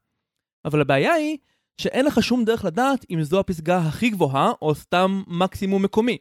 [0.65, 1.39] אבל הבעיה היא
[1.81, 6.19] שאין לך שום דרך לדעת אם זו הפסגה הכי גבוהה או סתם מקסימום מקומי.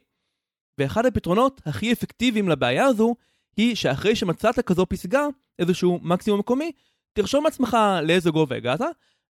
[0.78, 3.14] ואחד הפתרונות הכי אפקטיביים לבעיה הזו
[3.56, 5.26] היא שאחרי שמצאת כזו פסגה,
[5.58, 6.72] איזשהו מקסימום מקומי,
[7.12, 8.80] תרשום לעצמך לאיזה גובה הגעת,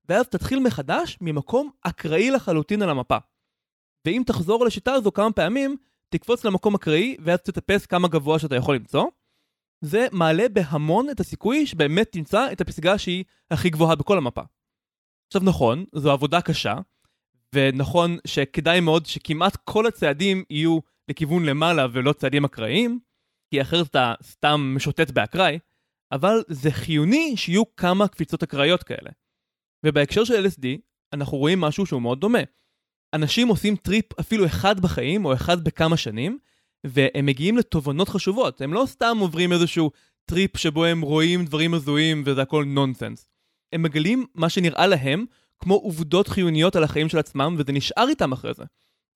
[0.09, 3.17] ואז תתחיל מחדש ממקום אקראי לחלוטין על המפה.
[4.07, 5.77] ואם תחזור לשיטה הזו כמה פעמים,
[6.09, 9.05] תקפוץ למקום אקראי, ואז תטפס כמה גבוה שאתה יכול למצוא.
[9.81, 14.43] זה מעלה בהמון את הסיכוי שבאמת תמצא את הפסגה שהיא הכי גבוהה בכל המפה.
[15.27, 16.75] עכשיו נכון, זו עבודה קשה,
[17.55, 22.99] ונכון שכדאי מאוד שכמעט כל הצעדים יהיו לכיוון למעלה ולא צעדים אקראיים,
[23.51, 25.59] כי אחרת אתה סתם משוטט באקראי,
[26.13, 29.11] אבל זה חיוני שיהיו כמה קפיצות אקראיות כאלה.
[29.87, 30.67] ובהקשר של LSD,
[31.13, 32.39] אנחנו רואים משהו שהוא מאוד דומה.
[33.15, 36.39] אנשים עושים טריפ אפילו אחד בחיים, או אחד בכמה שנים,
[36.87, 38.61] והם מגיעים לתובנות חשובות.
[38.61, 39.91] הם לא סתם עוברים איזשהו
[40.25, 43.29] טריפ שבו הם רואים דברים הזויים וזה הכל נונסנס.
[43.73, 45.25] הם מגלים מה שנראה להם
[45.59, 48.65] כמו עובדות חיוניות על החיים של עצמם, וזה נשאר איתם אחרי זה.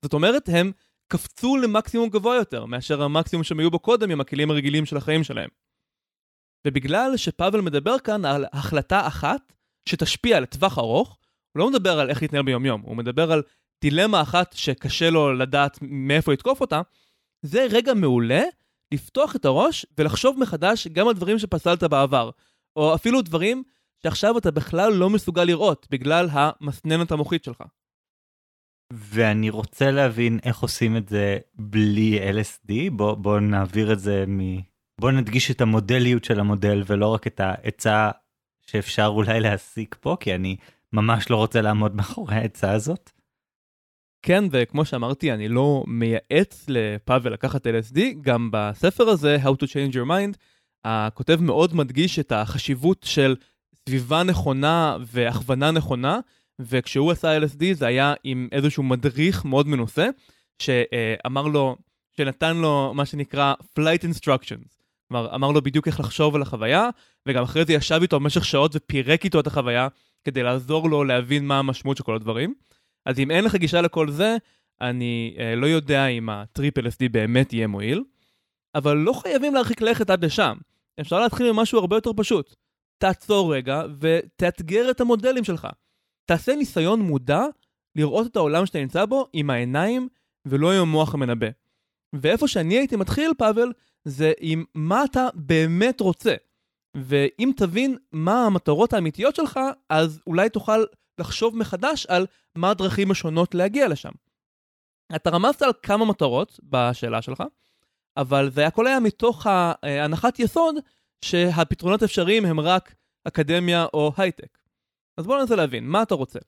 [0.02, 0.72] זאת אומרת, הם
[1.08, 5.24] קפצו למקסימום גבוה יותר, מאשר המקסימום שהם היו בו קודם עם הכלים הרגילים של החיים
[5.24, 5.48] שלהם.
[6.66, 9.52] ובגלל שפאבל מדבר כאן על החלטה אחת
[9.88, 11.18] שתשפיע לטווח ארוך,
[11.52, 13.42] הוא לא מדבר על איך להתנהל ביומיום, הוא מדבר על
[13.80, 16.80] דילמה אחת שקשה לו לדעת מאיפה לתקוף אותה,
[17.42, 18.42] זה רגע מעולה
[18.92, 22.30] לפתוח את הראש ולחשוב מחדש גם על דברים שפסלת בעבר,
[22.76, 23.62] או אפילו דברים
[24.02, 27.62] שעכשיו אתה בכלל לא מסוגל לראות בגלל המסננת המוחית שלך.
[28.92, 34.40] ואני רוצה להבין איך עושים את זה בלי LSD, בוא, בוא נעביר את זה מ...
[35.00, 38.10] בוא נדגיש את המודליות של המודל ולא רק את העצה
[38.66, 40.56] שאפשר אולי להסיק פה, כי אני
[40.92, 43.10] ממש לא רוצה לעמוד מאחורי העצה הזאת.
[44.22, 49.94] כן, וכמו שאמרתי, אני לא מייעץ לפאבל לקחת LSD, גם בספר הזה, How to Change
[49.94, 50.36] Your Mind,
[50.84, 53.36] הכותב מאוד מדגיש את החשיבות של
[53.74, 56.18] סביבה נכונה והכוונה נכונה,
[56.58, 60.08] וכשהוא עשה LSD זה היה עם איזשהו מדריך מאוד מנוסה,
[60.58, 61.76] שאמר לו,
[62.16, 64.82] שנתן לו מה שנקרא flight instructions.
[65.08, 66.88] כלומר, אמר לו בדיוק איך לחשוב על החוויה,
[67.26, 69.88] וגם אחרי זה ישב איתו במשך שעות ופירק איתו את החוויה,
[70.24, 72.54] כדי לעזור לו להבין מה המשמעות של כל הדברים.
[73.06, 74.36] אז אם אין לך גישה לכל זה,
[74.80, 78.04] אני אה, לא יודע אם הטריפ LSD באמת יהיה מועיל,
[78.74, 80.56] אבל לא חייבים להרחיק לכת עד לשם.
[81.00, 82.54] אפשר להתחיל עם משהו הרבה יותר פשוט.
[82.98, 85.68] תעצור רגע ותאתגר את המודלים שלך.
[86.24, 87.44] תעשה ניסיון מודע
[87.96, 90.08] לראות את העולם שאתה נמצא בו עם העיניים
[90.46, 91.46] ולא עם המוח המנבא.
[92.12, 93.72] ואיפה שאני הייתי מתחיל, פאבל,
[94.04, 96.34] זה עם מה אתה באמת רוצה.
[96.96, 100.84] ואם תבין מה המטרות האמיתיות שלך, אז אולי תוכל
[101.18, 104.12] לחשוב מחדש על מה הדרכים השונות להגיע לשם.
[105.16, 107.42] אתה רמזת על כמה מטרות בשאלה שלך,
[108.16, 109.46] אבל זה הכל היה מתוך
[109.82, 110.74] הנחת יסוד
[111.24, 112.94] שהפתרונות האפשריים הם רק
[113.24, 114.58] אקדמיה או הייטק.
[115.16, 116.38] אז בואו ננסה להבין, מה אתה רוצה?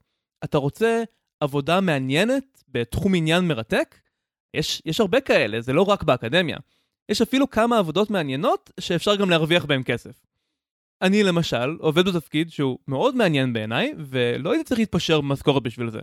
[0.45, 1.03] אתה רוצה
[1.41, 3.99] עבודה מעניינת בתחום עניין מרתק?
[4.55, 6.57] יש, יש הרבה כאלה, זה לא רק באקדמיה.
[7.09, 10.21] יש אפילו כמה עבודות מעניינות שאפשר גם להרוויח בהן כסף.
[11.03, 16.01] אני למשל עובד בתפקיד שהוא מאוד מעניין בעיניי, ולא הייתי צריך להתפשר במשכורת בשביל זה.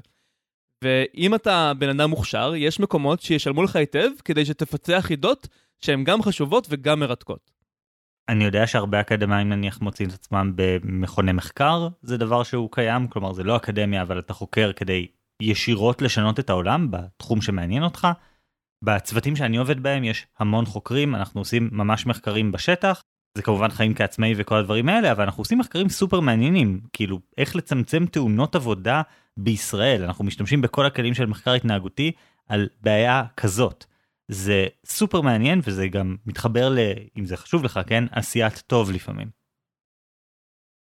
[0.84, 5.48] ואם אתה בן אדם מוכשר, יש מקומות שישלמו לך היטב כדי שתפצח חידות
[5.80, 7.52] שהן גם חשובות וגם מרתקות.
[8.30, 13.34] אני יודע שהרבה אקדמאים נניח מוצאים את עצמם במכוני מחקר, זה דבר שהוא קיים, כלומר
[13.34, 15.08] זה לא אקדמיה אבל אתה חוקר כדי
[15.42, 18.08] ישירות לשנות את העולם בתחום שמעניין אותך.
[18.84, 23.02] בצוותים שאני עובד בהם יש המון חוקרים, אנחנו עושים ממש מחקרים בשטח,
[23.36, 27.56] זה כמובן חיים כעצמאי וכל הדברים האלה, אבל אנחנו עושים מחקרים סופר מעניינים, כאילו איך
[27.56, 29.02] לצמצם תאונות עבודה
[29.38, 32.12] בישראל, אנחנו משתמשים בכל הכלים של מחקר התנהגותי
[32.48, 33.86] על בעיה כזאת.
[34.28, 36.80] זה סופר מעניין וזה גם מתחבר ל...
[37.18, 38.04] אם זה חשוב לך, כן?
[38.12, 39.30] עשיית טוב לפעמים.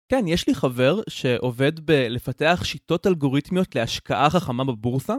[0.09, 5.15] כן, יש לי חבר שעובד בלפתח שיטות אלגוריתמיות להשקעה חכמה בבורסה,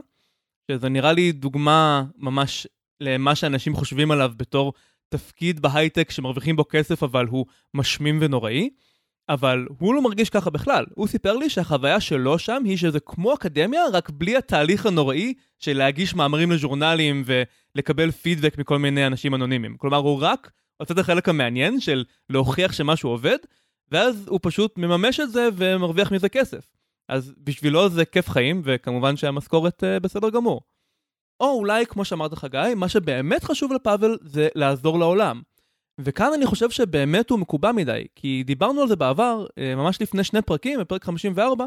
[0.71, 2.67] שזה נראה לי דוגמה ממש
[3.01, 4.73] למה שאנשים חושבים עליו בתור
[5.09, 8.69] תפקיד בהייטק שמרוויחים בו כסף אבל הוא משמים ונוראי.
[9.29, 10.85] אבל הוא לא מרגיש ככה בכלל.
[10.95, 15.77] הוא סיפר לי שהחוויה שלו שם היא שזה כמו אקדמיה, רק בלי התהליך הנוראי של
[15.77, 19.77] להגיש מאמרים לז'ורנלים ולקבל פידבק מכל מיני אנשים אנונימיים.
[19.77, 23.37] כלומר, הוא רק עושה את החלק המעניין של להוכיח שמשהו עובד,
[23.91, 26.65] ואז הוא פשוט מממש את זה ומרוויח מזה כסף.
[27.09, 30.61] אז בשבילו זה כיף חיים, וכמובן שהמשכורת uh, בסדר גמור.
[31.39, 35.41] או אולי, כמו שאמרת חגי, מה שבאמת חשוב לפאבל זה לעזור לעולם.
[36.01, 40.23] וכאן אני חושב שבאמת הוא מקובע מדי, כי דיברנו על זה בעבר, אה, ממש לפני
[40.23, 41.65] שני פרקים, בפרק 54,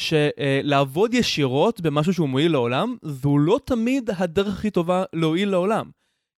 [0.00, 5.90] שלעבוד ישירות במשהו שהוא מועיל לעולם, זו לא תמיד הדרך הכי טובה להועיל לעולם.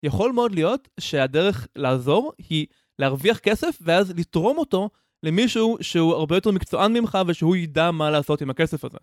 [0.03, 2.67] יכול מאוד להיות שהדרך לעזור היא
[2.99, 4.89] להרוויח כסף ואז לתרום אותו
[5.23, 8.97] למישהו שהוא הרבה יותר מקצוען ממך ושהוא ידע מה לעשות עם הכסף הזה.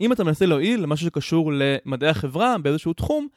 [0.00, 3.28] אם אתה מנסה להועיל למשהו שקשור למדעי החברה באיזשהו תחום,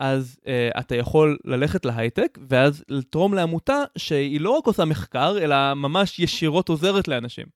[0.00, 5.74] אז uh, אתה יכול ללכת להייטק, ואז לתרום לעמותה שהיא לא רק עושה מחקר, אלא
[5.74, 7.46] ממש ישירות עוזרת לאנשים.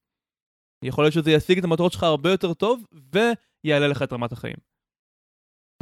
[0.84, 4.56] יכול להיות שזה ישיג את המטרות שלך הרבה יותר טוב, ויעלה לך את רמת החיים.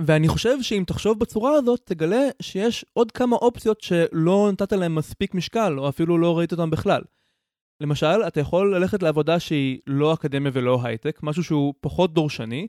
[0.00, 5.34] ואני חושב שאם תחשוב בצורה הזאת, תגלה שיש עוד כמה אופציות שלא נתת להן מספיק
[5.34, 7.02] משקל, או אפילו לא ראית אותן בכלל.
[7.80, 12.66] למשל, אתה יכול ללכת לעבודה שהיא לא אקדמיה ולא הייטק, משהו שהוא פחות דורשני,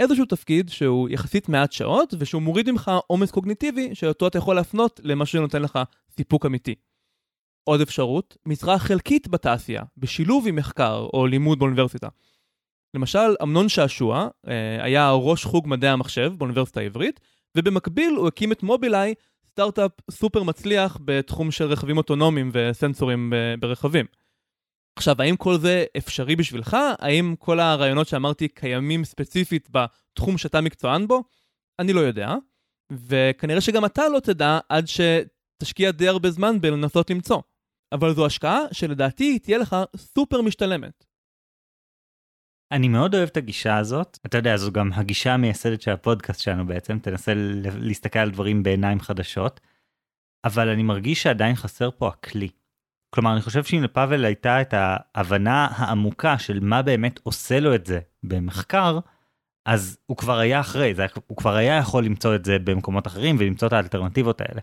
[0.00, 5.00] איזשהו תפקיד שהוא יחסית מעט שעות, ושהוא מוריד ממך עומס קוגניטיבי, שאותו אתה יכול להפנות
[5.04, 5.78] למשהו שנותן לך
[6.10, 6.74] סיפוק אמיתי.
[7.64, 12.08] עוד אפשרות, משרה חלקית בתעשייה, בשילוב עם מחקר או לימוד באוניברסיטה.
[12.94, 17.20] למשל, אמנון שעשוע אה, היה ראש חוג מדעי המחשב באוניברסיטה העברית,
[17.56, 19.14] ובמקביל הוא הקים את מובילאיי,
[19.46, 24.06] סטארט-אפ סופר מצליח בתחום של רכבים אוטונומיים וסנסורים ברכבים.
[24.98, 26.76] עכשיו, האם כל זה אפשרי בשבילך?
[26.98, 31.24] האם כל הרעיונות שאמרתי קיימים ספציפית בתחום שאתה מקצוען בו?
[31.78, 32.34] אני לא יודע,
[32.92, 37.42] וכנראה שגם אתה לא תדע עד שתשקיע די הרבה זמן בלנסות למצוא.
[37.92, 41.04] אבל זו השקעה שלדעתי תהיה לך סופר משתלמת.
[42.72, 44.18] אני מאוד אוהב את הגישה הזאת.
[44.26, 47.32] אתה יודע, זו גם הגישה המייסדת של הפודקאסט שלנו בעצם, תנסה
[47.80, 49.60] להסתכל על דברים בעיניים חדשות.
[50.44, 52.48] אבל אני מרגיש שעדיין חסר פה הכלי.
[53.10, 57.86] כלומר, אני חושב שאם לפאבל הייתה את ההבנה העמוקה של מה באמת עושה לו את
[57.86, 58.98] זה במחקר,
[59.66, 63.36] אז הוא כבר היה אחרי, זה, הוא כבר היה יכול למצוא את זה במקומות אחרים
[63.38, 64.60] ולמצוא את האלטרנטיבות האלה.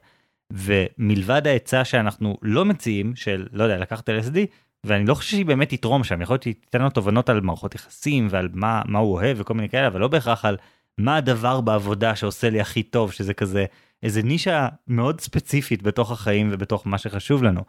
[0.54, 4.38] ומלבד העצה שאנחנו לא מציעים, של, לא יודע, לקחת LSD,
[4.84, 7.76] ואני לא חושב שהיא באמת תתרום שם, יכול להיות שהיא תיתן לו תובנות על מערכות
[7.76, 10.58] יחסים ועל מה, מה הוא אוהב וכל מיני כאלה, אבל לא בהכרח על
[10.98, 13.66] מה הדבר בעבודה שעושה לי הכי טוב, שזה כזה
[14.04, 17.62] איזה נישה מאוד ספציפית בתוך החיים ובתוך מה שחשוב לנו.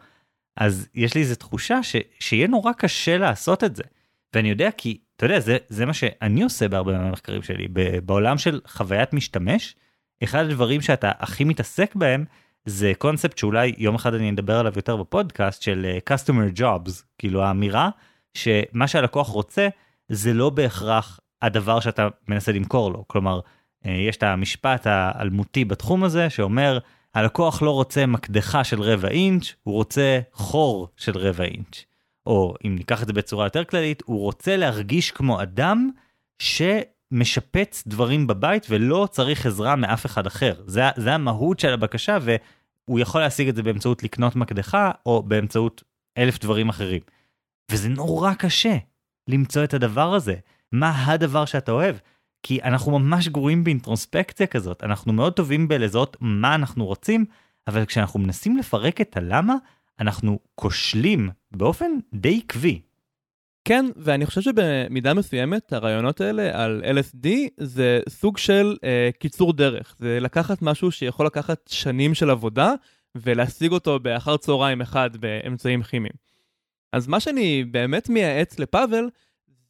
[0.57, 3.83] אז יש לי איזו תחושה ש, שיהיה נורא קשה לעשות את זה.
[4.35, 7.69] ואני יודע כי, אתה יודע, זה, זה מה שאני עושה בהרבה מהמחקרים שלי.
[8.05, 9.75] בעולם של חוויית משתמש,
[10.25, 12.25] אחד הדברים שאתה הכי מתעסק בהם,
[12.65, 17.43] זה קונספט שאולי יום אחד אני אדבר עליו יותר בפודקאסט של uh, customer jobs, כאילו
[17.43, 17.91] האמירה
[18.35, 19.69] שמה שהלקוח רוצה
[20.09, 23.05] זה לא בהכרח הדבר שאתה מנסה למכור לו.
[23.09, 23.41] כלומר,
[23.85, 26.79] uh, יש את המשפט האלמותי בתחום הזה שאומר,
[27.17, 31.85] הלקוח לא רוצה מקדחה של רבע אינץ', הוא רוצה חור של רבע אינץ'.
[32.27, 35.91] או אם ניקח את זה בצורה יותר כללית, הוא רוצה להרגיש כמו אדם
[36.39, 40.55] שמשפץ דברים בבית ולא צריך עזרה מאף אחד אחר.
[40.67, 45.83] זה, זה המהות של הבקשה והוא יכול להשיג את זה באמצעות לקנות מקדחה או באמצעות
[46.19, 47.01] אלף דברים אחרים.
[47.71, 48.77] וזה נורא קשה
[49.29, 50.35] למצוא את הדבר הזה.
[50.73, 51.97] מה הדבר שאתה אוהב?
[52.47, 57.25] כי אנחנו ממש גרועים באינטרוספקציה כזאת, אנחנו מאוד טובים בלזהות מה אנחנו רוצים,
[57.67, 59.55] אבל כשאנחנו מנסים לפרק את הלמה,
[60.01, 62.81] אנחנו כושלים באופן די עקבי.
[63.65, 69.97] כן, ואני חושב שבמידה מסוימת הרעיונות האלה על LSD זה סוג של אה, קיצור דרך.
[69.99, 72.73] זה לקחת משהו שיכול לקחת שנים של עבודה
[73.17, 76.15] ולהשיג אותו באחר צהריים אחד באמצעים כימיים.
[76.93, 79.09] אז מה שאני באמת מייעץ לפאבל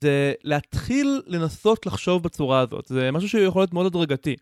[0.06, 2.86] זה להתחיל לנסות לחשוב בצורה הזאת.
[2.86, 4.36] זה משהו שיכול להיות מאוד הדרגתי.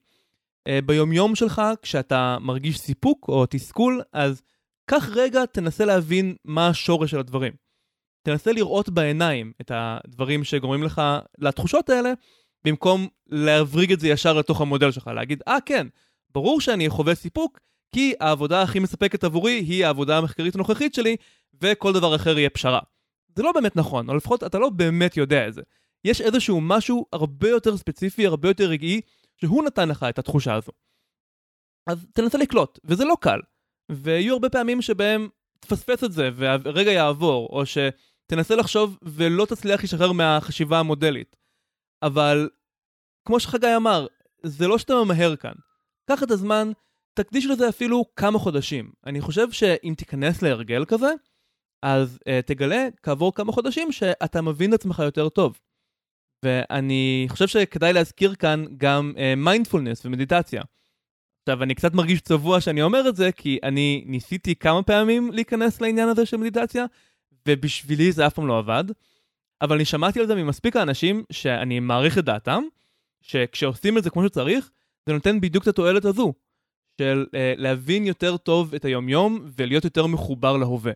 [0.68, 4.42] Uh, ביומיום שלך, כשאתה מרגיש סיפוק או תסכול, אז
[4.86, 7.52] קח רגע, תנסה להבין מה השורש של הדברים.
[8.22, 11.02] תנסה לראות בעיניים את הדברים שגורמים לך
[11.38, 12.12] לתחושות האלה,
[12.64, 15.86] במקום להבריג את זה ישר לתוך המודל שלך, להגיד, אה ah, כן,
[16.30, 17.58] ברור שאני חווה סיפוק,
[17.94, 21.16] כי העבודה הכי מספקת עבורי היא העבודה המחקרית הנוכחית שלי,
[21.62, 22.80] וכל דבר אחר יהיה פשרה.
[23.36, 25.62] זה לא באמת נכון, או לפחות אתה לא באמת יודע את זה.
[26.04, 29.00] יש איזשהו משהו הרבה יותר ספציפי, הרבה יותר רגעי,
[29.36, 30.72] שהוא נתן לך את התחושה הזו.
[31.86, 33.40] אז תנסה לקלוט, וזה לא קל.
[33.90, 35.28] ויהיו הרבה פעמים שבהם
[35.60, 41.36] תפספס את זה והרגע יעבור, או שתנסה לחשוב ולא תצליח להשתחרר מהחשיבה המודלית.
[42.02, 42.48] אבל,
[43.24, 44.06] כמו שחגי אמר,
[44.42, 45.54] זה לא שאתה ממהר כאן.
[46.08, 46.72] קח את הזמן,
[47.14, 48.92] תקדיש לזה אפילו כמה חודשים.
[49.06, 51.12] אני חושב שאם תיכנס להרגל כזה,
[51.84, 55.58] אז uh, תגלה כעבור כמה חודשים שאתה מבין את עצמך יותר טוב.
[56.44, 60.62] ואני חושב שכדאי להזכיר כאן גם מיינדפולנס uh, ומדיטציה.
[61.42, 65.80] עכשיו, אני קצת מרגיש צבוע שאני אומר את זה, כי אני ניסיתי כמה פעמים להיכנס
[65.80, 66.84] לעניין הזה של מדיטציה,
[67.48, 68.84] ובשבילי זה אף פעם לא עבד.
[69.62, 72.62] אבל אני שמעתי על זה ממספיק האנשים שאני מעריך את דעתם,
[73.20, 74.70] שכשעושים את זה כמו שצריך,
[75.06, 76.32] זה נותן בדיוק את התועלת הזו,
[77.00, 80.92] של uh, להבין יותר טוב את היומיום ולהיות יותר מחובר להווה.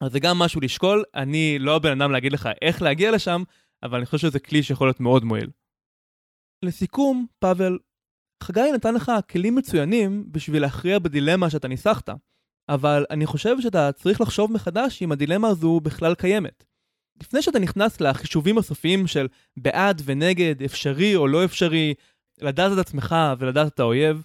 [0.00, 3.42] אז זה גם משהו לשקול, אני לא הבן אדם להגיד לך איך להגיע לשם,
[3.82, 5.50] אבל אני חושב שזה כלי שיכול להיות מאוד מועיל.
[6.64, 7.78] לסיכום, פאבל,
[8.42, 12.08] חגי נתן לך כלים מצוינים בשביל להכריע בדילמה שאתה ניסחת,
[12.68, 16.64] אבל אני חושב שאתה צריך לחשוב מחדש אם הדילמה הזו בכלל קיימת.
[17.22, 21.94] לפני שאתה נכנס לחישובים הסופיים של בעד ונגד, אפשרי או לא אפשרי,
[22.40, 24.22] לדעת את עצמך ולדעת את האויב,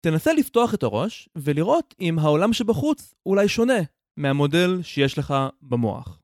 [0.00, 3.78] תנסה לפתוח את הראש ולראות אם העולם שבחוץ אולי שונה
[4.18, 6.20] מהמודל שיש לך במוח.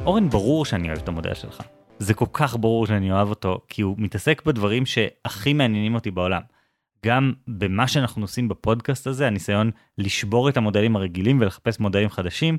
[0.00, 1.60] אורן, ברור שאני אוהב את המודל שלך.
[1.98, 6.42] זה כל כך ברור שאני אוהב אותו, כי הוא מתעסק בדברים שהכי מעניינים אותי בעולם.
[7.06, 12.58] גם במה שאנחנו עושים בפודקאסט הזה, הניסיון לשבור את המודלים הרגילים ולחפש מודלים חדשים,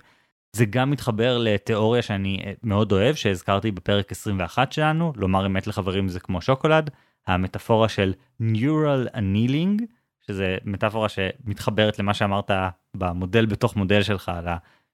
[0.55, 6.07] זה גם מתחבר לתיאוריה שאני אה, מאוד אוהב, שהזכרתי בפרק 21 שלנו, לומר אמת לחברים
[6.09, 6.89] זה כמו שוקולד,
[7.27, 9.83] המטאפורה של Neural Annealing,
[10.27, 12.51] שזה מטאפורה שמתחברת למה שאמרת
[12.97, 14.47] במודל בתוך מודל שלך, על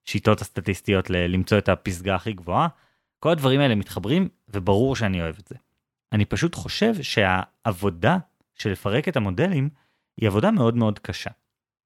[0.06, 2.68] השיטות הסטטיסטיות ל- למצוא את הפסגה הכי גבוהה.
[3.20, 5.56] כל הדברים האלה מתחברים, וברור שאני אוהב את זה.
[6.14, 8.18] אני פשוט חושב שהעבודה
[8.56, 9.70] של לפרק את המודלים
[10.22, 11.30] היא עבודה מאוד מאוד קשה.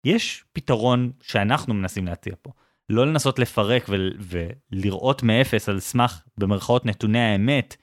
[0.06, 2.52] יש פתרון שאנחנו מנסים להציע פה.
[2.90, 7.76] לא לנסות לפרק ו- ולראות מאפס על סמך במרכאות נתוני האמת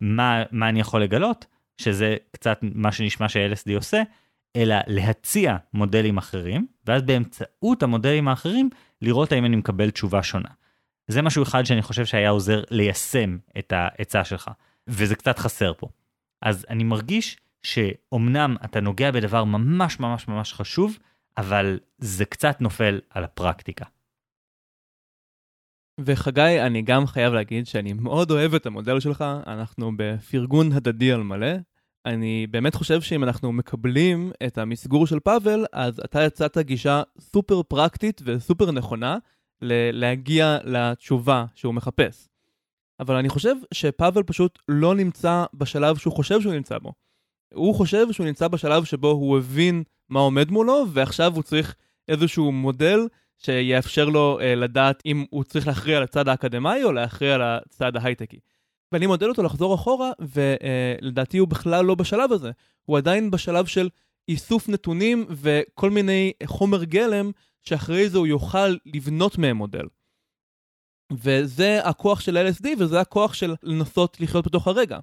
[0.00, 1.46] מה, מה אני יכול לגלות,
[1.78, 4.02] שזה קצת מה שנשמע ש-LSD עושה,
[4.56, 8.70] אלא להציע מודלים אחרים, ואז באמצעות המודלים האחרים
[9.02, 10.48] לראות האם אני מקבל תשובה שונה.
[11.08, 14.50] זה משהו אחד שאני חושב שהיה עוזר ליישם את העצה שלך,
[14.86, 15.88] וזה קצת חסר פה.
[16.42, 20.98] אז אני מרגיש שאומנם אתה נוגע בדבר ממש ממש ממש חשוב,
[21.38, 23.84] אבל זה קצת נופל על הפרקטיקה.
[26.00, 31.22] וחגי, אני גם חייב להגיד שאני מאוד אוהב את המודל שלך, אנחנו בפרגון הדדי על
[31.22, 31.52] מלא.
[32.06, 37.62] אני באמת חושב שאם אנחנו מקבלים את המסגור של פאבל, אז אתה יצאת גישה סופר
[37.62, 39.18] פרקטית וסופר נכונה
[39.92, 42.28] להגיע לתשובה שהוא מחפש.
[43.00, 46.92] אבל אני חושב שפאבל פשוט לא נמצא בשלב שהוא חושב שהוא נמצא בו.
[47.54, 51.74] הוא חושב שהוא נמצא בשלב שבו הוא הבין מה עומד מולו, ועכשיו הוא צריך
[52.08, 53.00] איזשהו מודל
[53.38, 58.38] שיאפשר לו uh, לדעת אם הוא צריך להכריע לצד האקדמאי או להכריע לצד ההייטקי.
[58.92, 62.50] ואני מודד אותו לחזור אחורה, ולדעתי uh, הוא בכלל לא בשלב הזה.
[62.84, 63.88] הוא עדיין בשלב של
[64.28, 67.30] איסוף נתונים וכל מיני חומר גלם,
[67.62, 69.86] שאחרי זה הוא יוכל לבנות מהם מודל.
[71.12, 74.98] וזה הכוח של LSD וזה הכוח של לנסות לחיות בתוך הרגע.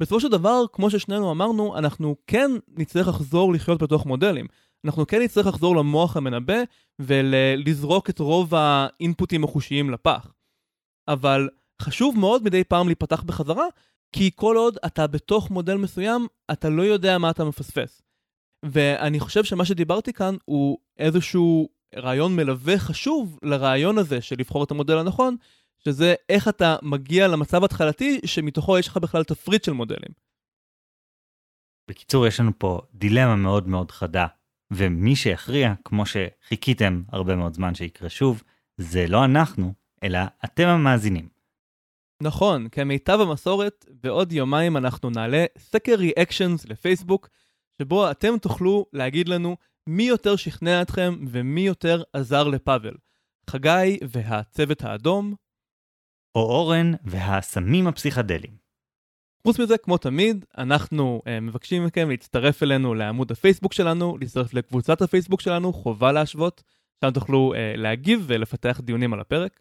[0.00, 4.46] בסופו של דבר, כמו ששנינו אמרנו, אנחנו כן נצטרך לחזור לחיות בתוך מודלים.
[4.86, 6.58] אנחנו כן נצטרך לחזור למוח המנבא
[6.98, 10.32] ולזרוק את רוב האינפוטים החושיים לפח.
[11.08, 11.48] אבל
[11.82, 13.64] חשוב מאוד מדי פעם להיפתח בחזרה,
[14.12, 18.02] כי כל עוד אתה בתוך מודל מסוים, אתה לא יודע מה אתה מפספס.
[18.64, 24.70] ואני חושב שמה שדיברתי כאן הוא איזשהו רעיון מלווה חשוב לרעיון הזה של לבחור את
[24.70, 25.36] המודל הנכון,
[25.84, 30.26] שזה איך אתה מגיע למצב התחלתי שמתוכו יש לך בכלל תפריט של מודלים.
[31.90, 34.26] בקיצור, יש לנו פה דילמה מאוד מאוד חדה,
[34.70, 38.42] ומי שיכריע, כמו שחיכיתם הרבה מאוד זמן שיקרה שוב,
[38.76, 41.28] זה לא אנחנו, אלא אתם המאזינים.
[42.22, 47.28] נכון, כמיטב המסורת, בעוד יומיים אנחנו נעלה סקר ריאקשנס לפייסבוק,
[47.82, 49.56] שבו אתם תוכלו להגיד לנו
[49.86, 52.94] מי יותר שכנע אתכם ומי יותר עזר לפאבל.
[53.50, 55.34] חגי והצוות האדום,
[56.34, 58.65] או אורן והסמים הפסיכדליים.
[59.46, 65.02] חוץ מזה, כמו תמיד, אנחנו uh, מבקשים מכם להצטרף אלינו לעמוד הפייסבוק שלנו, להצטרף לקבוצת
[65.02, 66.62] הפייסבוק שלנו, חובה להשוות,
[67.00, 69.60] שם תוכלו uh, להגיב ולפתח דיונים על הפרק.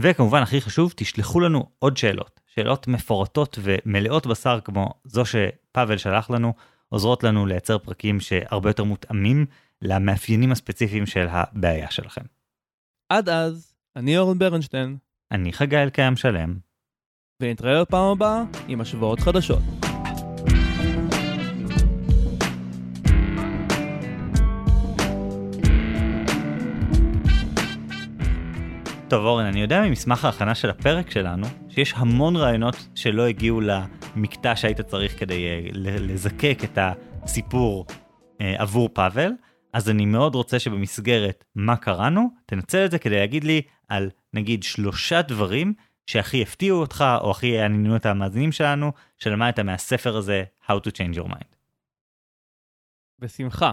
[0.00, 2.40] וכמובן, הכי חשוב, תשלחו לנו עוד שאלות.
[2.46, 6.54] שאלות מפורטות ומלאות בשר כמו זו שפאבל שלח לנו,
[6.88, 9.46] עוזרות לנו לייצר פרקים שהרבה יותר מותאמים
[9.82, 12.24] למאפיינים הספציפיים של הבעיה שלכם.
[13.08, 14.96] עד אז, אני אורן ברנשטיין.
[15.30, 16.69] אני חגי אלקיים שלם.
[17.40, 19.62] ונתראה בפעם הבאה עם השוואות חדשות.
[29.08, 34.56] טוב אורן, אני יודע ממסמך ההכנה של הפרק שלנו, שיש המון רעיונות שלא הגיעו למקטע
[34.56, 36.78] שהיית צריך כדי uh, לזקק את
[37.22, 39.30] הסיפור uh, עבור פאבל,
[39.72, 44.62] אז אני מאוד רוצה שבמסגרת מה קראנו, תנצל את זה כדי להגיד לי על נגיד
[44.62, 45.74] שלושה דברים
[46.10, 51.16] שהכי הפתיעו אותך, או הכי יעניינו את המאזינים שלנו, שלמדת מהספר הזה, How to Change
[51.16, 51.54] Your Mind.
[53.18, 53.72] בשמחה.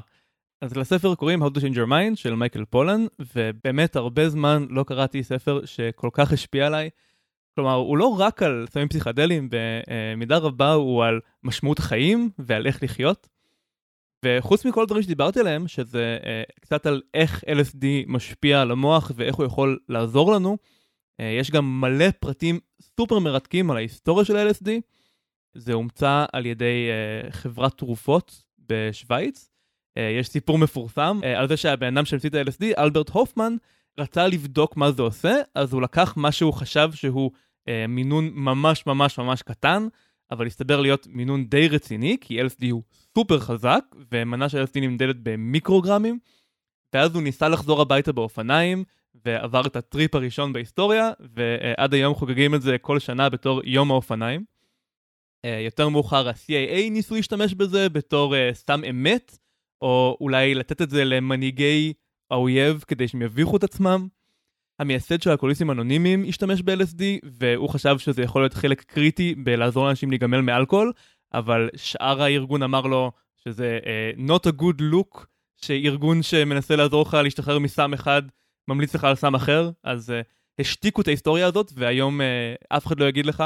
[0.62, 4.84] אז לספר קוראים How to Change Your Mind של מייקל פולן, ובאמת הרבה זמן לא
[4.84, 6.90] קראתי ספר שכל כך השפיע עליי.
[7.56, 12.84] כלומר, הוא לא רק על סמים פסיכדליים, במידה רבה הוא על משמעות החיים ועל איך
[12.84, 13.28] לחיות.
[14.26, 19.36] וחוץ מכל הדברים שדיברתי עליהם, שזה uh, קצת על איך LSD משפיע על המוח ואיך
[19.36, 20.58] הוא יכול לעזור לנו,
[21.20, 24.70] יש גם מלא פרטים סופר מרתקים על ההיסטוריה של LSD.
[25.54, 29.50] זה הומצא על ידי uh, חברת תרופות בשוויץ.
[30.00, 33.56] Uh, יש סיפור מפורסם על זה שהבן אדם שהמציא את ה-LSD, אלברט הופמן,
[34.00, 37.32] רצה לבדוק מה זה עושה, אז הוא לקח מה שהוא חשב שהוא
[37.68, 39.88] אה, מינון ממש ממש ממש קטן,
[40.32, 45.16] אבל הסתבר להיות מינון די רציני, כי LSD הוא סופר חזק, ומנה של LSD נמדדת
[45.24, 46.20] במיקרוגרמים,
[46.94, 48.84] ואז הוא ניסה לחזור הביתה באופניים,
[49.26, 54.44] ועבר את הטריפ הראשון בהיסטוריה, ועד היום חוגגים את זה כל שנה בתור יום האופניים.
[55.46, 59.38] אה, יותר מאוחר ה-CIA ניסו להשתמש בזה בתור uh, סתם אמת,
[59.82, 61.94] או אולי לתת את זה למנהיגי
[62.32, 64.08] האויב כדי שהם יביכו את עצמם.
[64.80, 70.10] המייסד של אלכוהוליסטים אנונימיים השתמש ב-LSD, והוא חשב שזה יכול להיות חלק קריטי בלעזור לאנשים
[70.10, 70.92] להיגמל מאלכוהול,
[71.34, 75.26] אבל שאר הארגון אמר לו שזה uh, not a good look,
[75.58, 78.22] שארגון שמנסה לעזור לך להשתחרר מסם אחד,
[78.68, 80.14] ממליץ לך על סם אחר, אז uh,
[80.60, 82.24] השתיקו את ההיסטוריה הזאת, והיום uh,
[82.78, 83.44] אף אחד לא יגיד לך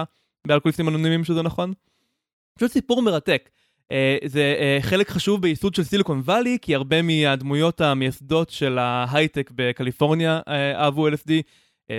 [0.47, 1.73] באלכוהוליסטים אנונימיים שזה נכון.
[2.55, 3.49] פשוט סיפור מרתק.
[3.83, 9.51] Uh, זה uh, חלק חשוב בייסוד של סיליקון וואלי, כי הרבה מהדמויות המייסדות של ההייטק
[9.55, 11.31] בקליפורניה uh, אהבו LSD.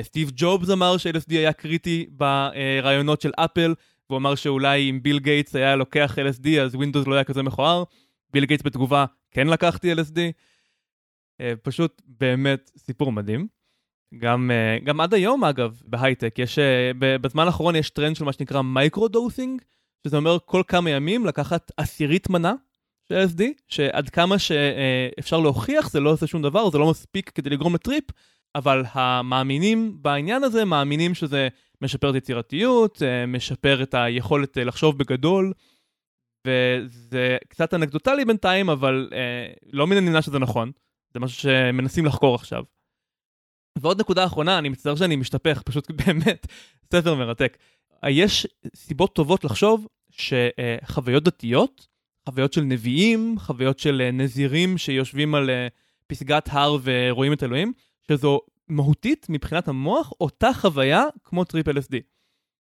[0.03, 3.75] סטיב ג'ובס אמר ש-LSD היה קריטי ברעיונות של אפל,
[4.11, 7.85] והוא אמר שאולי אם ביל גייטס היה לוקח LSD אז Windows לא היה כזה מכוער.
[8.33, 10.19] ביל גייטס בתגובה, כן לקחתי LSD.
[11.43, 13.47] Uh, פשוט באמת סיפור מדהים.
[14.19, 16.63] גם, uh, גם עד היום אגב בהייטק יש, uh,
[16.99, 19.63] בזמן האחרון יש טרנד של מה שנקרא micro-dosing.
[20.07, 22.55] שזה אומר כל כמה ימים לקחת עשירית מנה
[23.09, 27.51] של LSD, שעד כמה שאפשר להוכיח זה לא עושה שום דבר, זה לא מספיק כדי
[27.51, 28.05] לגרום לטריפ,
[28.55, 31.49] אבל המאמינים בעניין הזה מאמינים שזה
[31.83, 35.53] משפר את יצירתיות, אה, משפר את היכולת אה, לחשוב בגדול,
[36.47, 40.71] וזה קצת אנקדוטלי בינתיים, אבל אה, לא מן הנמנע שזה נכון,
[41.15, 42.65] זה משהו שמנסים לחקור עכשיו.
[43.79, 46.47] ועוד נקודה אחרונה, אני מצטער שאני משתפך, פשוט באמת
[46.93, 47.57] ספר מרתק.
[48.09, 48.47] יש
[48.77, 51.87] סיבות טובות לחשוב שחוויות דתיות,
[52.29, 55.51] חוויות של נביאים, חוויות של נזירים שיושבים על
[56.07, 57.73] פסגת הר ורואים את אלוהים,
[58.09, 61.97] שזו מהותית מבחינת המוח אותה חוויה כמו טריפ LSD.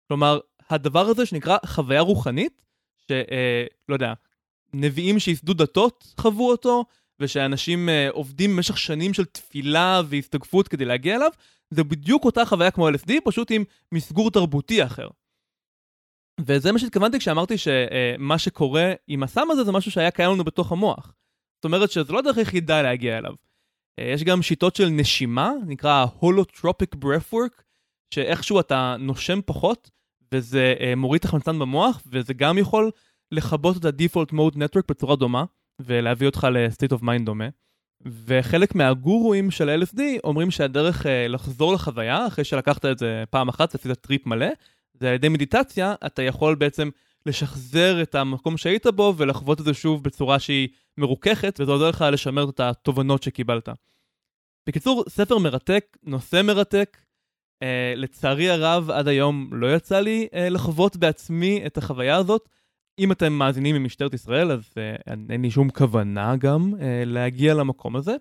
[0.08, 0.40] כלומר,
[0.70, 2.62] הדבר הזה שנקרא חוויה רוחנית,
[3.08, 4.14] שלא יודע,
[4.74, 6.86] נביאים שייסדו דתות חוו אותו,
[7.20, 11.32] ושאנשים עובדים במשך שנים של תפילה והסתגפות כדי להגיע אליו,
[11.70, 15.08] זה בדיוק אותה חוויה כמו LSD, פשוט עם מסגור תרבותי אחר.
[16.42, 20.72] וזה מה שהתכוונתי כשאמרתי שמה שקורה עם הסם הזה זה משהו שהיה קיים לנו בתוך
[20.72, 21.14] המוח.
[21.56, 23.34] זאת אומרת שזה לא הדרך היחידה להגיע אליו.
[24.00, 27.62] יש גם שיטות של נשימה, נקרא holotropic breathwork,
[28.14, 29.90] שאיכשהו אתה נושם פחות,
[30.32, 32.92] וזה מוריד את החמצן במוח, וזה גם יכול
[33.32, 35.46] לכבות את ה-default mode network בצורה דומה,
[35.80, 37.50] ולהביא אותך ל-state of mind דומה.
[38.26, 43.92] וחלק מהגורואים של LSD אומרים שהדרך לחזור לחוויה, אחרי שלקחת את זה פעם אחת, עשית
[43.92, 44.48] טריפ מלא,
[44.94, 46.90] זה על ידי מדיטציה, אתה יכול בעצם
[47.26, 50.68] לשחזר את המקום שהיית בו ולחוות את זה שוב בצורה שהיא
[50.98, 53.70] מרוככת, וזה עוזר לך לשמר את התובנות שקיבלת.
[54.68, 56.98] בקיצור, ספר מרתק, נושא מרתק.
[57.64, 62.50] אה, לצערי הרב, עד היום לא יצא לי אה, לחוות בעצמי את החוויה הזאת.
[63.00, 64.96] אם אתם מאזינים ממשטרת ישראל, אז אה,
[65.30, 68.16] אין לי שום כוונה גם אה, להגיע למקום הזה.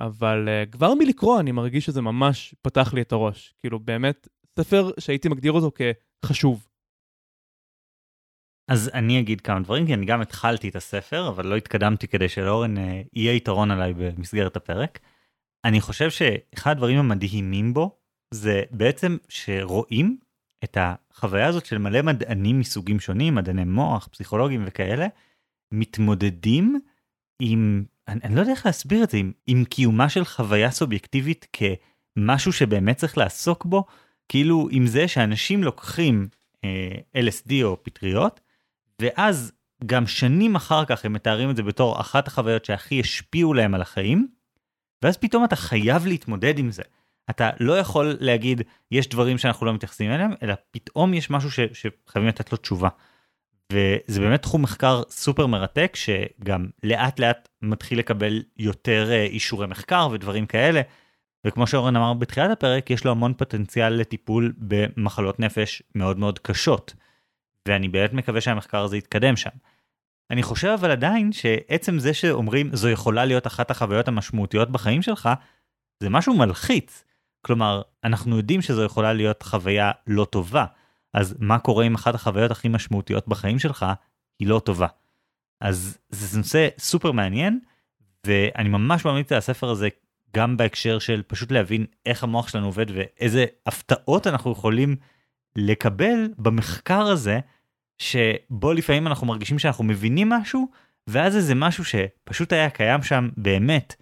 [0.00, 3.54] אבל uh, כבר מלקרוא אני מרגיש שזה ממש פתח לי את הראש.
[3.58, 5.70] כאילו באמת ספר שהייתי מגדיר אותו
[6.24, 6.68] כחשוב.
[8.70, 12.28] אז אני אגיד כמה דברים, כי אני גם התחלתי את הספר, אבל לא התקדמתי כדי
[12.28, 14.98] שלאורן אה, יהיה יתרון עליי במסגרת הפרק.
[15.64, 17.98] אני חושב שאחד הדברים המדהימים בו,
[18.34, 20.18] זה בעצם שרואים
[20.64, 25.06] את החוויה הזאת של מלא מדענים מסוגים שונים, מדעני מוח, פסיכולוגים וכאלה,
[25.72, 26.80] מתמודדים
[27.40, 31.46] עם, אני, אני לא יודע איך להסביר את זה, עם, עם קיומה של חוויה סובייקטיבית
[31.52, 33.84] כמשהו שבאמת צריך לעסוק בו,
[34.28, 36.28] כאילו עם זה שאנשים לוקחים
[36.64, 38.40] אה, LSD או פטריות,
[39.02, 39.52] ואז
[39.86, 43.82] גם שנים אחר כך הם מתארים את זה בתור אחת החוויות שהכי השפיעו להם על
[43.82, 44.28] החיים,
[45.02, 46.82] ואז פתאום אתה חייב להתמודד עם זה.
[47.30, 51.60] אתה לא יכול להגיד, יש דברים שאנחנו לא מתייחסים אליהם, אלא פתאום יש משהו ש,
[51.60, 52.88] שחייבים לתת לו תשובה.
[53.72, 60.08] וזה באמת תחום מחקר סופר מרתק, שגם לאט לאט מתחיל לקבל יותר אה, אישורי מחקר
[60.12, 60.80] ודברים כאלה.
[61.46, 66.94] וכמו שאורן אמר בתחילת הפרק, יש לו המון פוטנציאל לטיפול במחלות נפש מאוד מאוד קשות.
[67.68, 69.50] ואני באמת מקווה שהמחקר הזה יתקדם שם.
[70.30, 75.28] אני חושב אבל עדיין שעצם זה שאומרים זו יכולה להיות אחת החוויות המשמעותיות בחיים שלך,
[76.00, 77.04] זה משהו מלחיץ.
[77.44, 80.64] כלומר, אנחנו יודעים שזו יכולה להיות חוויה לא טובה,
[81.14, 83.86] אז מה קורה אם אחת החוויות הכי משמעותיות בחיים שלך
[84.38, 84.86] היא לא טובה.
[85.60, 87.60] אז זה נושא סופר מעניין,
[88.26, 89.88] ואני ממש ממליץ על הספר הזה
[90.34, 94.96] גם בהקשר של פשוט להבין איך המוח שלנו עובד ואיזה הפתעות אנחנו יכולים
[95.56, 97.40] לקבל במחקר הזה,
[97.98, 100.68] שבו לפעמים אנחנו מרגישים שאנחנו מבינים משהו,
[101.06, 103.94] ואז איזה משהו שפשוט היה קיים שם באמת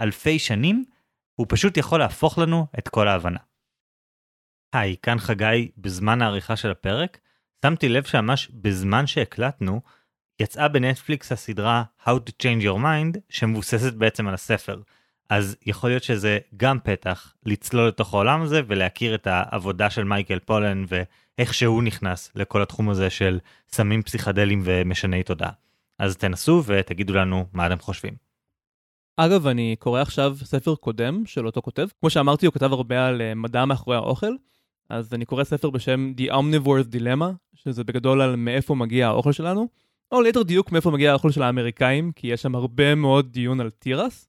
[0.00, 0.84] אלפי שנים,
[1.34, 3.38] הוא פשוט יכול להפוך לנו את כל ההבנה.
[4.72, 7.18] היי, כאן חגי, בזמן העריכה של הפרק,
[7.64, 9.80] שמתי לב שממש בזמן שהקלטנו,
[10.40, 14.80] יצאה בנטפליקס הסדרה How to Change Your Mind, שמבוססת בעצם על הספר.
[15.30, 20.38] אז יכול להיות שזה גם פתח לצלול לתוך העולם הזה ולהכיר את העבודה של מייקל
[20.38, 25.50] פולן ואיך שהוא נכנס לכל התחום הזה של סמים פסיכדליים ומשני תודעה.
[25.98, 28.31] אז תנסו ותגידו לנו מה אתם חושבים.
[29.16, 31.86] אגב, אני קורא עכשיו ספר קודם של אותו כותב.
[32.00, 34.34] כמו שאמרתי, הוא כתב הרבה על אה, מדע מאחורי האוכל.
[34.88, 39.68] אז אני קורא ספר בשם The Omnivore's Dilemma, שזה בגדול על מאיפה מגיע האוכל שלנו,
[40.12, 43.70] או ליתר דיוק מאיפה מגיע האוכל של האמריקאים, כי יש שם הרבה מאוד דיון על
[43.70, 44.28] תירס.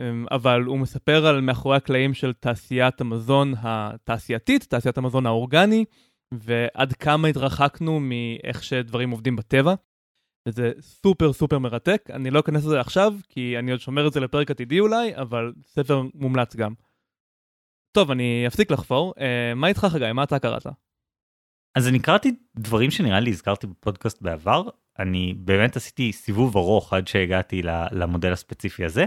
[0.00, 5.84] אמ, אבל הוא מספר על מאחורי הקלעים של תעשיית המזון התעשייתית, תעשיית המזון האורגני,
[6.32, 9.74] ועד כמה התרחקנו מאיך שדברים עובדים בטבע.
[10.46, 14.20] וזה סופר סופר מרתק, אני לא אכנס לזה עכשיו, כי אני עוד שומר את זה
[14.20, 16.72] לפרק עתידי אולי, אבל ספר מומלץ גם.
[17.92, 19.14] טוב, אני אפסיק לחפור.
[19.20, 20.12] אה, מה איתך חגי?
[20.12, 20.66] מה אתה קראת?
[21.74, 24.68] אז אני קראתי דברים שנראה לי הזכרתי בפודקאסט בעבר.
[24.98, 29.04] אני באמת עשיתי סיבוב ארוך עד שהגעתי למודל הספציפי הזה.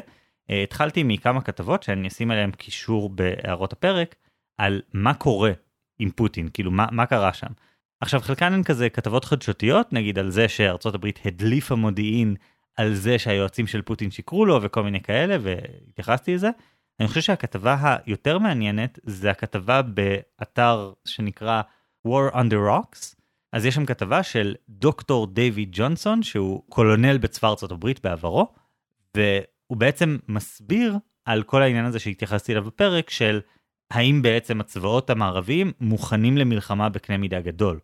[0.49, 4.15] אה, התחלתי מכמה כתבות שאני אשים עליהם קישור בהערות הפרק
[4.57, 5.51] על מה קורה
[5.99, 7.51] עם פוטין, כאילו מה, מה קרה שם.
[8.01, 12.35] עכשיו חלקן הן כזה כתבות חדשותיות, נגיד על זה שארצות הברית הדליפה מודיעין
[12.75, 16.49] על זה שהיועצים של פוטין שיקרו לו וכל מיני כאלה, והתייחסתי לזה.
[16.99, 21.61] אני חושב שהכתבה היותר מעניינת זה הכתבה באתר שנקרא
[22.07, 23.15] War on the Rocks.
[23.53, 28.53] אז יש שם כתבה של דוקטור דיוויד ג'ונסון שהוא קולונל בצבא ארצות הברית בעברו,
[29.15, 33.39] והוא בעצם מסביר על כל העניין הזה שהתייחסתי אליו בפרק של
[33.91, 37.79] האם בעצם הצבאות המערביים מוכנים למלחמה בקנה מידה גדול.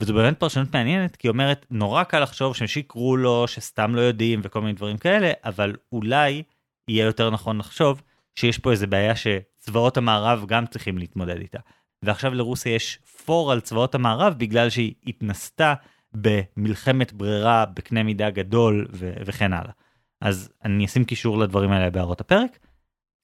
[0.00, 4.40] וזו באמת פרשנות מעניינת כי היא אומרת נורא קל לחשוב ששיקרו לו שסתם לא יודעים
[4.44, 6.42] וכל מיני דברים כאלה אבל אולי
[6.88, 8.02] יהיה יותר נכון לחשוב
[8.34, 11.58] שיש פה איזה בעיה שצבאות המערב גם צריכים להתמודד איתה.
[12.02, 15.74] ועכשיו לרוסיה יש פור על צבאות המערב בגלל שהיא התנסתה
[16.14, 19.72] במלחמת ברירה בקנה מידה גדול ו- וכן הלאה.
[20.20, 22.58] אז אני אשים קישור לדברים האלה בהערות הפרק.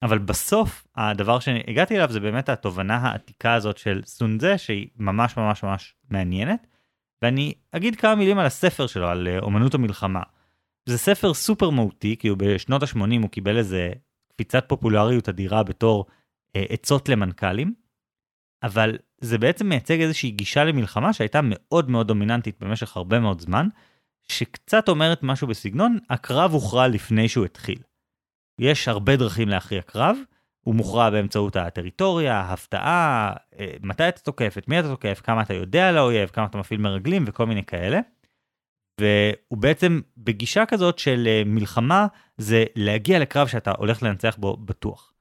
[0.03, 5.63] אבל בסוף הדבר שהגעתי אליו זה באמת התובנה העתיקה הזאת של סונזה שהיא ממש ממש
[5.63, 6.67] ממש מעניינת.
[7.23, 10.23] ואני אגיד כמה מילים על הספר שלו על אה, אומנות המלחמה.
[10.87, 13.91] זה ספר סופר מהותי כי הוא בשנות ה-80 הוא קיבל איזה
[14.29, 16.07] קפיצת פופולריות אדירה בתור
[16.57, 17.75] אה, עצות למנכ"לים,
[18.63, 23.69] אבל זה בעצם מייצג איזושהי גישה למלחמה שהייתה מאוד מאוד דומיננטית במשך הרבה מאוד זמן,
[24.33, 27.79] שקצת אומרת משהו בסגנון, הקרב הוכרע לפני שהוא התחיל.
[28.59, 30.17] יש הרבה דרכים להכריע קרב,
[30.61, 35.55] הוא מוכרע באמצעות הטריטוריה, ההפתעה, אה, מתי אתה תוקף, את מי אתה תוקף, כמה אתה
[35.55, 38.01] יודע על האויב, כמה אתה מפעיל מרגלים וכל מיני כאלה.
[39.01, 42.07] והוא בעצם בגישה כזאת של אה, מלחמה
[42.37, 45.13] זה להגיע לקרב שאתה הולך לנצח בו בטוח.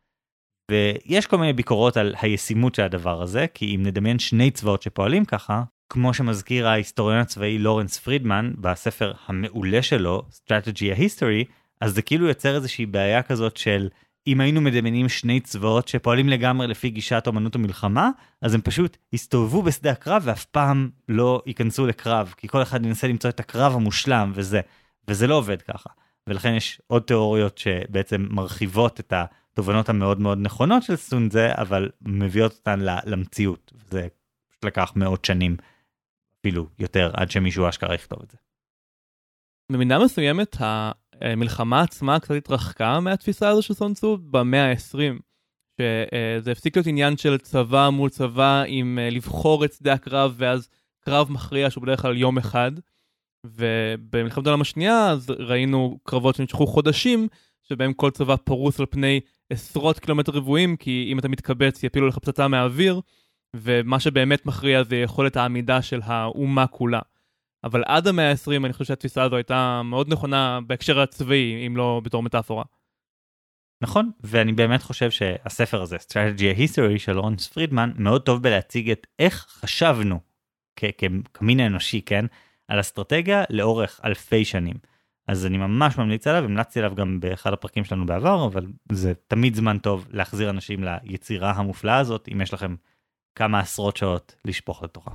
[0.72, 5.26] ויש כל מיני ביקורות על הישימות של הדבר הזה, כי אם נדמיין שני צבאות שפועלים
[5.26, 11.52] ככה, כמו שמזכיר ההיסטוריון הצבאי לורנס פרידמן בספר המעולה שלו, Strategy a History,
[11.82, 13.90] אז זה כאילו יוצר איזושהי בעיה כזאת של
[14.28, 18.10] אם היינו מדמיינים שני צבאות שפועלים לגמרי לפי גישת אמנות המלחמה,
[18.42, 23.08] אז הם פשוט יסתובבו בשדה הקרב ואף פעם לא ייכנסו לקרב, כי כל אחד ינסה
[23.08, 24.62] למצוא את הקרב המושלם וזה,
[25.08, 25.90] וזה לא עובד ככה.
[26.28, 32.52] ולכן יש עוד תיאוריות שבעצם מרחיבות את התובנות המאוד מאוד נכונות של סונזה, אבל מביאות
[32.52, 33.74] אותן למציאות.
[33.90, 34.08] זה
[34.50, 35.58] פשוט לקח מאות שנים,
[36.42, 38.38] אפילו יותר, עד שמישהו אשכרה יכתוב את זה.
[39.72, 40.58] במידה מסוימת
[41.22, 45.22] המלחמה עצמה קצת התרחקה מהתפיסה הזו של סונסו במאה ה-20.
[45.82, 50.70] שזה הפסיק להיות עניין של צבא מול צבא עם אה, לבחור את שדה הקרב ואז
[51.00, 52.72] קרב מכריע שהוא בדרך כלל יום אחד.
[53.46, 57.28] ובמלחמת העולם השנייה אז ראינו קרבות שנמשכו חודשים
[57.64, 62.18] שבהם כל צבא פרוס על פני עשרות קילומטר רבועים כי אם אתה מתקבץ יפילו לך
[62.18, 63.02] פצצה מהאוויר
[63.56, 67.00] ומה שבאמת מכריע זה יכולת העמידה של האומה כולה.
[67.64, 72.02] אבל עד המאה ה-20 אני חושב שהתפיסה הזו הייתה מאוד נכונה בהקשר הצבאי, אם לא
[72.04, 72.64] בתור מטאפורה.
[73.82, 79.08] נכון, ואני באמת חושב שהספר הזה, Strategy History של רונס פרידמן, מאוד טוב בלהציג את
[79.20, 80.20] איך חשבנו
[81.34, 82.26] כמין האנושי, כן,
[82.68, 84.76] על אסטרטגיה לאורך אלפי שנים.
[85.28, 89.56] אז אני ממש ממליץ עליו, המלצתי עליו גם באחד הפרקים שלנו בעבר, אבל זה תמיד
[89.56, 92.76] זמן טוב להחזיר אנשים ליצירה המופלאה הזאת, אם יש לכם
[93.36, 95.12] כמה עשרות שעות לשפוך לתוכה.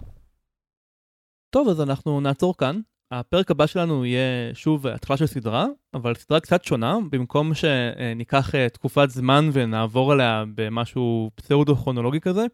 [1.52, 2.80] טוב, אז אנחנו נעצור כאן.
[3.10, 8.68] הפרק הבא שלנו יהיה שוב התחלה של סדרה, אבל סדרה קצת שונה, במקום שניקח אה,
[8.68, 12.46] תקופת זמן ונעבור עליה במשהו פסאודו-כרונולוגי כזה,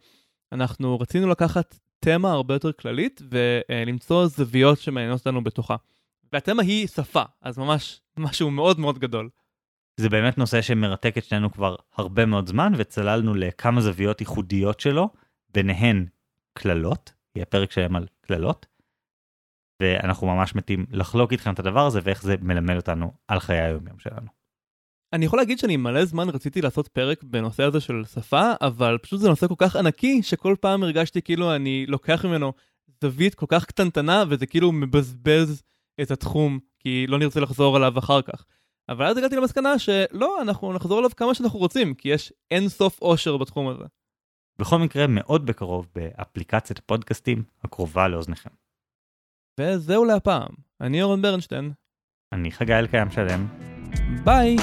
[0.51, 5.75] אנחנו רצינו לקחת תמה הרבה יותר כללית ולמצוא זוויות שמעניינות אותנו בתוכה.
[6.33, 9.29] והתמה היא שפה, אז ממש משהו מאוד מאוד גדול.
[9.97, 15.09] זה באמת נושא שמרתק את שנינו כבר הרבה מאוד זמן, וצללנו לכמה זוויות ייחודיות שלו,
[15.53, 16.05] ביניהן
[16.53, 18.65] קללות, יהיה פרק שלם על קללות,
[19.79, 23.99] ואנחנו ממש מתים לחלוק איתכם את הדבר הזה ואיך זה מלמד אותנו על חיי היום-יום
[23.99, 24.27] שלנו.
[25.13, 29.19] אני יכול להגיד שאני מלא זמן רציתי לעשות פרק בנושא הזה של שפה, אבל פשוט
[29.19, 32.53] זה נושא כל כך ענקי, שכל פעם הרגשתי כאילו אני לוקח ממנו
[33.01, 35.63] זווית כל כך קטנטנה, וזה כאילו מבזבז
[36.01, 38.45] את התחום, כי לא נרצה לחזור עליו אחר כך.
[38.89, 43.01] אבל אז הגעתי למסקנה שלא, אנחנו נחזור אליו כמה שאנחנו רוצים, כי יש אין סוף
[43.01, 43.83] אושר בתחום הזה.
[44.59, 48.49] בכל מקרה, מאוד בקרוב באפליקציית הפודקאסטים הקרובה לאוזניכם.
[49.59, 50.49] וזהו להפעם.
[50.81, 51.71] אני אורן ברנשטיין.
[52.33, 53.47] אני חגי אלקיים שלם.
[54.23, 54.55] ביי!